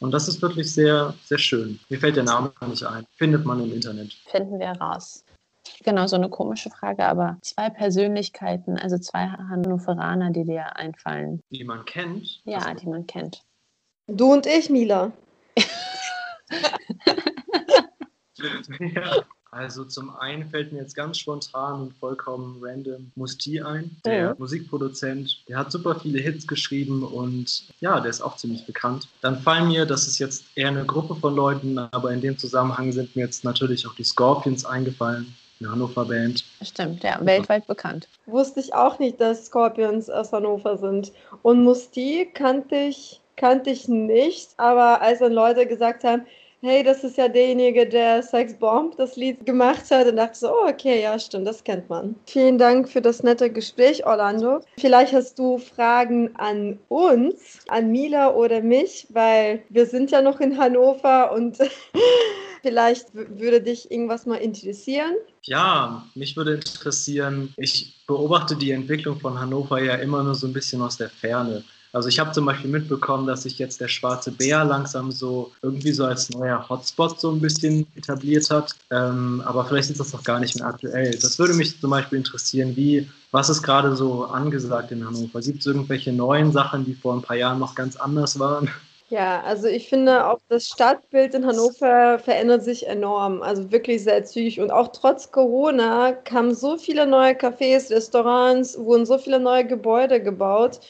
und 0.00 0.10
das 0.10 0.28
ist 0.28 0.42
wirklich 0.42 0.70
sehr, 0.72 1.14
sehr 1.24 1.38
schön. 1.38 1.80
Mir 1.88 1.98
fällt 1.98 2.16
der 2.16 2.24
Name 2.24 2.52
gar 2.60 2.68
nicht 2.68 2.84
ein. 2.84 3.06
Findet 3.16 3.46
man 3.46 3.60
im 3.60 3.72
Internet. 3.72 4.12
Finden 4.30 4.58
wir 4.58 4.72
raus. 4.72 5.24
Genau, 5.82 6.06
so 6.06 6.16
eine 6.16 6.28
komische 6.28 6.68
Frage, 6.68 7.06
aber 7.06 7.38
zwei 7.40 7.70
Persönlichkeiten, 7.70 8.76
also 8.78 8.98
zwei 8.98 9.26
Hannoveraner, 9.28 10.30
die 10.30 10.44
dir 10.44 10.76
einfallen. 10.76 11.40
Die 11.48 11.64
man 11.64 11.86
kennt? 11.86 12.42
Ja, 12.44 12.74
die 12.74 12.86
man 12.86 13.06
kennt. 13.06 13.42
Du 14.06 14.30
und 14.30 14.44
ich, 14.44 14.68
Mila. 14.68 15.10
ja. 18.94 19.24
Also 19.54 19.84
zum 19.84 20.14
einen 20.16 20.50
fällt 20.50 20.72
mir 20.72 20.80
jetzt 20.80 20.96
ganz 20.96 21.18
spontan 21.18 21.82
und 21.82 21.96
vollkommen 21.98 22.60
random 22.60 23.12
Musti 23.14 23.60
ein, 23.60 23.96
der 24.04 24.30
mhm. 24.30 24.38
Musikproduzent. 24.38 25.44
Der 25.48 25.58
hat 25.58 25.70
super 25.70 25.94
viele 26.00 26.20
Hits 26.20 26.46
geschrieben 26.46 27.04
und 27.04 27.68
ja, 27.80 28.00
der 28.00 28.10
ist 28.10 28.20
auch 28.20 28.36
ziemlich 28.36 28.66
bekannt. 28.66 29.06
Dann 29.20 29.38
fallen 29.38 29.68
mir, 29.68 29.86
das 29.86 30.08
ist 30.08 30.18
jetzt 30.18 30.44
eher 30.56 30.68
eine 30.68 30.84
Gruppe 30.84 31.14
von 31.14 31.36
Leuten, 31.36 31.78
aber 31.78 32.10
in 32.10 32.20
dem 32.20 32.36
Zusammenhang 32.36 32.90
sind 32.90 33.14
mir 33.14 33.22
jetzt 33.22 33.44
natürlich 33.44 33.86
auch 33.86 33.94
die 33.94 34.04
Scorpions 34.04 34.64
eingefallen 34.64 35.34
eine 35.60 35.70
Hannover 35.70 36.04
Band. 36.04 36.44
Stimmt, 36.62 37.04
ja, 37.04 37.18
weltweit 37.22 37.66
bekannt. 37.68 38.08
Wusste 38.26 38.58
ich 38.58 38.74
auch 38.74 38.98
nicht, 38.98 39.20
dass 39.20 39.46
Scorpions 39.46 40.10
aus 40.10 40.32
Hannover 40.32 40.76
sind. 40.76 41.12
Und 41.42 41.62
Musti 41.62 42.28
kannte 42.34 42.74
ich, 42.74 43.20
kannte 43.36 43.70
ich 43.70 43.86
nicht, 43.86 44.50
aber 44.56 45.00
als 45.00 45.20
dann 45.20 45.32
Leute 45.32 45.66
gesagt 45.66 46.02
haben, 46.02 46.26
hey, 46.64 46.82
das 46.82 47.04
ist 47.04 47.18
ja 47.18 47.28
derjenige, 47.28 47.86
der 47.86 48.22
Sex 48.22 48.54
Bomb 48.54 48.96
das 48.96 49.16
Lied 49.16 49.44
gemacht 49.44 49.90
hat. 49.90 50.06
Und 50.06 50.16
dachte 50.16 50.38
so, 50.38 50.48
oh, 50.48 50.68
okay, 50.68 51.02
ja, 51.02 51.18
stimmt, 51.18 51.46
das 51.46 51.62
kennt 51.62 51.90
man. 51.90 52.14
Vielen 52.26 52.56
Dank 52.56 52.88
für 52.88 53.02
das 53.02 53.22
nette 53.22 53.50
Gespräch, 53.50 54.06
Orlando. 54.06 54.60
Vielleicht 54.78 55.12
hast 55.12 55.38
du 55.38 55.58
Fragen 55.58 56.34
an 56.36 56.78
uns, 56.88 57.58
an 57.68 57.92
Mila 57.92 58.32
oder 58.32 58.62
mich, 58.62 59.06
weil 59.10 59.62
wir 59.68 59.84
sind 59.84 60.10
ja 60.10 60.22
noch 60.22 60.40
in 60.40 60.56
Hannover 60.56 61.32
und 61.32 61.58
vielleicht 62.62 63.14
würde 63.14 63.60
dich 63.60 63.90
irgendwas 63.90 64.24
mal 64.24 64.36
interessieren. 64.36 65.14
Ja, 65.42 66.06
mich 66.14 66.34
würde 66.34 66.54
interessieren, 66.54 67.52
ich 67.58 68.02
beobachte 68.06 68.56
die 68.56 68.70
Entwicklung 68.70 69.20
von 69.20 69.38
Hannover 69.38 69.82
ja 69.82 69.96
immer 69.96 70.22
nur 70.22 70.34
so 70.34 70.46
ein 70.46 70.54
bisschen 70.54 70.80
aus 70.80 70.96
der 70.96 71.10
Ferne. 71.10 71.62
Also 71.94 72.08
ich 72.08 72.18
habe 72.18 72.32
zum 72.32 72.44
Beispiel 72.44 72.70
mitbekommen, 72.70 73.24
dass 73.24 73.44
sich 73.44 73.56
jetzt 73.58 73.80
der 73.80 73.86
Schwarze 73.86 74.32
Bär 74.32 74.64
langsam 74.64 75.12
so 75.12 75.52
irgendwie 75.62 75.92
so 75.92 76.04
als 76.04 76.28
neuer 76.30 76.68
Hotspot 76.68 77.20
so 77.20 77.30
ein 77.30 77.40
bisschen 77.40 77.86
etabliert 77.94 78.50
hat. 78.50 78.74
Ähm, 78.90 79.40
aber 79.46 79.64
vielleicht 79.64 79.90
ist 79.90 80.00
das 80.00 80.12
noch 80.12 80.24
gar 80.24 80.40
nicht 80.40 80.56
mehr 80.56 80.66
aktuell. 80.66 81.16
Das 81.16 81.38
würde 81.38 81.54
mich 81.54 81.80
zum 81.80 81.90
Beispiel 81.90 82.18
interessieren, 82.18 82.74
wie, 82.74 83.08
was 83.30 83.48
ist 83.48 83.62
gerade 83.62 83.94
so 83.94 84.24
angesagt 84.24 84.90
in 84.90 85.06
Hannover? 85.06 85.40
Gibt 85.40 85.60
es 85.60 85.66
irgendwelche 85.66 86.12
neuen 86.12 86.50
Sachen, 86.50 86.84
die 86.84 86.94
vor 86.94 87.14
ein 87.14 87.22
paar 87.22 87.36
Jahren 87.36 87.60
noch 87.60 87.76
ganz 87.76 87.94
anders 87.94 88.40
waren? 88.40 88.68
Ja, 89.08 89.42
also 89.42 89.68
ich 89.68 89.88
finde 89.88 90.26
auch 90.26 90.38
das 90.48 90.66
Stadtbild 90.66 91.34
in 91.34 91.46
Hannover 91.46 92.18
verändert 92.18 92.62
sich 92.64 92.86
enorm, 92.86 93.42
also 93.42 93.70
wirklich 93.70 94.02
sehr 94.02 94.24
zügig. 94.24 94.60
Und 94.60 94.70
auch 94.70 94.88
trotz 94.88 95.30
Corona 95.30 96.12
kamen 96.12 96.54
so 96.54 96.78
viele 96.78 97.06
neue 97.06 97.34
Cafés, 97.34 97.90
Restaurants, 97.90 98.78
wurden 98.78 99.04
so 99.04 99.18
viele 99.18 99.38
neue 99.40 99.66
Gebäude 99.66 100.22
gebaut. 100.22 100.80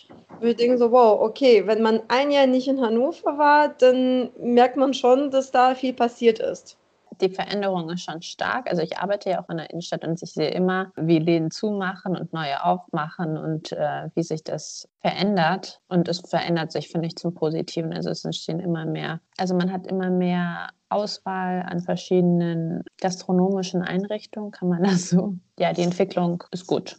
Wir 0.40 0.54
denken 0.54 0.78
so, 0.78 0.92
wow, 0.92 1.20
okay, 1.20 1.66
wenn 1.66 1.82
man 1.82 2.02
ein 2.08 2.30
Jahr 2.30 2.46
nicht 2.46 2.68
in 2.68 2.80
Hannover 2.80 3.36
war, 3.36 3.68
dann 3.68 4.30
merkt 4.38 4.76
man 4.76 4.94
schon, 4.94 5.30
dass 5.30 5.50
da 5.50 5.74
viel 5.74 5.92
passiert 5.92 6.38
ist 6.38 6.78
die 7.20 7.28
Veränderung 7.28 7.90
ist 7.90 8.02
schon 8.02 8.22
stark. 8.22 8.68
Also 8.68 8.82
ich 8.82 8.98
arbeite 8.98 9.30
ja 9.30 9.42
auch 9.42 9.48
in 9.48 9.58
der 9.58 9.70
Innenstadt 9.70 10.04
und 10.04 10.22
ich 10.22 10.32
sehe 10.32 10.50
immer, 10.50 10.92
wie 10.96 11.18
Läden 11.18 11.50
zumachen 11.50 12.16
und 12.16 12.32
neue 12.32 12.64
aufmachen 12.64 13.36
und 13.36 13.72
äh, 13.72 14.08
wie 14.14 14.22
sich 14.22 14.44
das 14.44 14.88
verändert. 15.00 15.80
Und 15.88 16.08
es 16.08 16.20
verändert 16.20 16.72
sich, 16.72 16.88
finde 16.88 17.06
ich, 17.06 17.16
zum 17.16 17.34
Positiven. 17.34 17.92
Also 17.92 18.10
es 18.10 18.24
entstehen 18.24 18.60
immer 18.60 18.84
mehr. 18.84 19.20
Also 19.36 19.54
man 19.54 19.72
hat 19.72 19.86
immer 19.86 20.10
mehr 20.10 20.68
Auswahl 20.88 21.62
an 21.68 21.80
verschiedenen 21.80 22.82
gastronomischen 23.00 23.82
Einrichtungen, 23.82 24.50
kann 24.50 24.68
man 24.68 24.82
das 24.84 25.10
so. 25.10 25.34
Ja, 25.58 25.72
die 25.72 25.82
Entwicklung 25.82 26.44
ist 26.50 26.66
gut. 26.66 26.96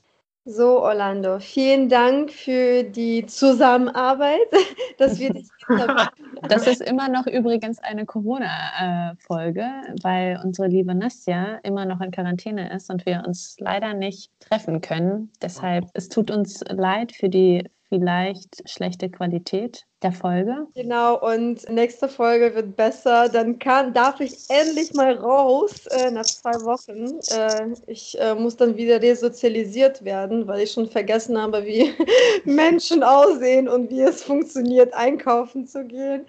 So, 0.48 0.84
Orlando, 0.84 1.40
vielen 1.40 1.90
Dank 1.90 2.32
für 2.32 2.84
die 2.84 3.26
Zusammenarbeit, 3.26 4.46
dass 5.00 5.18
wir 5.18 5.34
dich 5.34 5.48
Das 6.48 6.68
ist 6.68 6.82
immer 6.82 7.10
noch 7.10 7.26
übrigens 7.26 7.80
eine 7.80 8.06
Corona-Folge, 8.06 9.66
weil 10.04 10.40
unsere 10.44 10.68
liebe 10.68 10.94
Nastja 10.94 11.56
immer 11.64 11.86
noch 11.86 12.00
in 12.00 12.12
Quarantäne 12.12 12.72
ist 12.72 12.92
und 12.92 13.08
wir 13.08 13.24
uns 13.26 13.56
leider 13.58 13.96
nicht 13.96 14.30
treffen 14.40 14.82
können. 14.82 15.32
Deshalb, 15.42 15.86
es 15.96 16.10
tut 16.10 16.30
uns 16.30 16.64
leid 16.70 17.12
für 17.12 17.30
die 17.30 17.68
vielleicht 17.90 18.70
schlechte 18.70 19.10
Qualität 19.10 19.88
der 20.06 20.12
Folge. 20.12 20.68
Genau, 20.76 21.20
und 21.20 21.68
nächste 21.70 22.08
Folge 22.08 22.54
wird 22.54 22.76
besser. 22.76 23.28
Dann 23.28 23.58
kann, 23.58 23.94
darf 23.94 24.20
ich 24.20 24.38
endlich 24.50 24.94
mal 24.94 25.14
raus 25.16 25.88
äh, 25.88 26.12
nach 26.12 26.26
zwei 26.26 26.54
Wochen. 26.64 27.20
Äh, 27.32 27.76
ich 27.88 28.18
äh, 28.20 28.36
muss 28.36 28.56
dann 28.56 28.78
wieder 28.78 29.02
resozialisiert 29.02 30.06
werden, 30.06 30.48
weil 30.48 30.62
ich 30.62 30.72
schon 30.72 30.88
vergessen 30.88 31.42
habe, 31.42 31.66
wie 31.66 31.92
Menschen 32.46 33.02
aussehen 33.02 33.68
und 33.68 33.90
wie 33.90 34.02
es 34.02 34.24
funktioniert, 34.24 34.94
einkaufen 34.94 35.66
zu 35.66 35.84
gehen. 35.84 36.26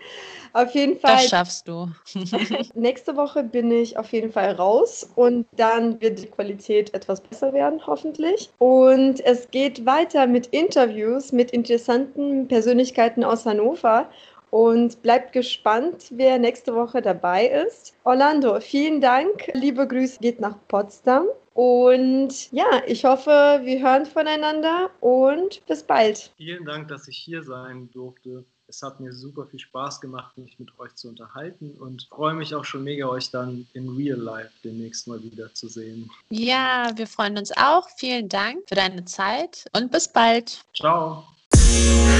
Auf 0.56 0.70
jeden 0.70 0.98
Fall. 0.98 1.16
Das 1.16 1.28
schaffst 1.28 1.68
du. 1.68 1.90
nächste 2.74 3.14
Woche 3.14 3.42
bin 3.42 3.70
ich 3.70 3.98
auf 3.98 4.10
jeden 4.12 4.32
Fall 4.32 4.52
raus 4.52 5.06
und 5.14 5.46
dann 5.54 6.00
wird 6.00 6.18
die 6.18 6.28
Qualität 6.28 6.94
etwas 6.94 7.20
besser 7.20 7.52
werden, 7.52 7.86
hoffentlich. 7.86 8.48
Und 8.56 9.22
es 9.26 9.50
geht 9.50 9.84
weiter 9.84 10.26
mit 10.26 10.46
Interviews 10.46 11.30
mit 11.30 11.50
interessanten 11.50 12.48
Persönlichkeiten 12.48 13.22
aus 13.22 13.44
Hannover 13.66 14.08
und 14.50 15.02
bleibt 15.02 15.32
gespannt, 15.32 16.06
wer 16.10 16.38
nächste 16.38 16.74
Woche 16.74 17.02
dabei 17.02 17.46
ist. 17.46 17.94
Orlando, 18.04 18.60
vielen 18.60 19.00
Dank. 19.00 19.50
Liebe 19.54 19.86
Grüße 19.86 20.20
geht 20.20 20.40
nach 20.40 20.56
Potsdam. 20.68 21.26
Und 21.54 22.52
ja, 22.52 22.82
ich 22.86 23.04
hoffe, 23.04 23.60
wir 23.64 23.80
hören 23.80 24.06
voneinander 24.06 24.90
und 25.00 25.64
bis 25.66 25.82
bald. 25.82 26.30
Vielen 26.36 26.66
Dank, 26.66 26.88
dass 26.88 27.08
ich 27.08 27.16
hier 27.16 27.42
sein 27.42 27.88
durfte. 27.92 28.44
Es 28.68 28.82
hat 28.82 29.00
mir 29.00 29.12
super 29.12 29.46
viel 29.46 29.60
Spaß 29.60 30.00
gemacht, 30.00 30.36
mich 30.36 30.58
mit 30.58 30.68
euch 30.78 30.94
zu 30.96 31.08
unterhalten 31.08 31.70
und 31.78 32.08
freue 32.10 32.34
mich 32.34 32.54
auch 32.54 32.64
schon 32.64 32.84
mega, 32.84 33.06
euch 33.06 33.30
dann 33.30 33.66
in 33.74 33.88
Real 33.96 34.18
Life 34.18 34.50
demnächst 34.64 35.06
mal 35.08 35.22
wieder 35.22 35.52
zu 35.54 35.68
sehen. 35.68 36.10
Ja, 36.30 36.90
wir 36.96 37.06
freuen 37.06 37.38
uns 37.38 37.52
auch. 37.56 37.88
Vielen 37.96 38.28
Dank 38.28 38.68
für 38.68 38.74
deine 38.74 39.04
Zeit 39.04 39.66
und 39.72 39.90
bis 39.90 40.08
bald. 40.08 40.62
Ciao. 40.74 41.24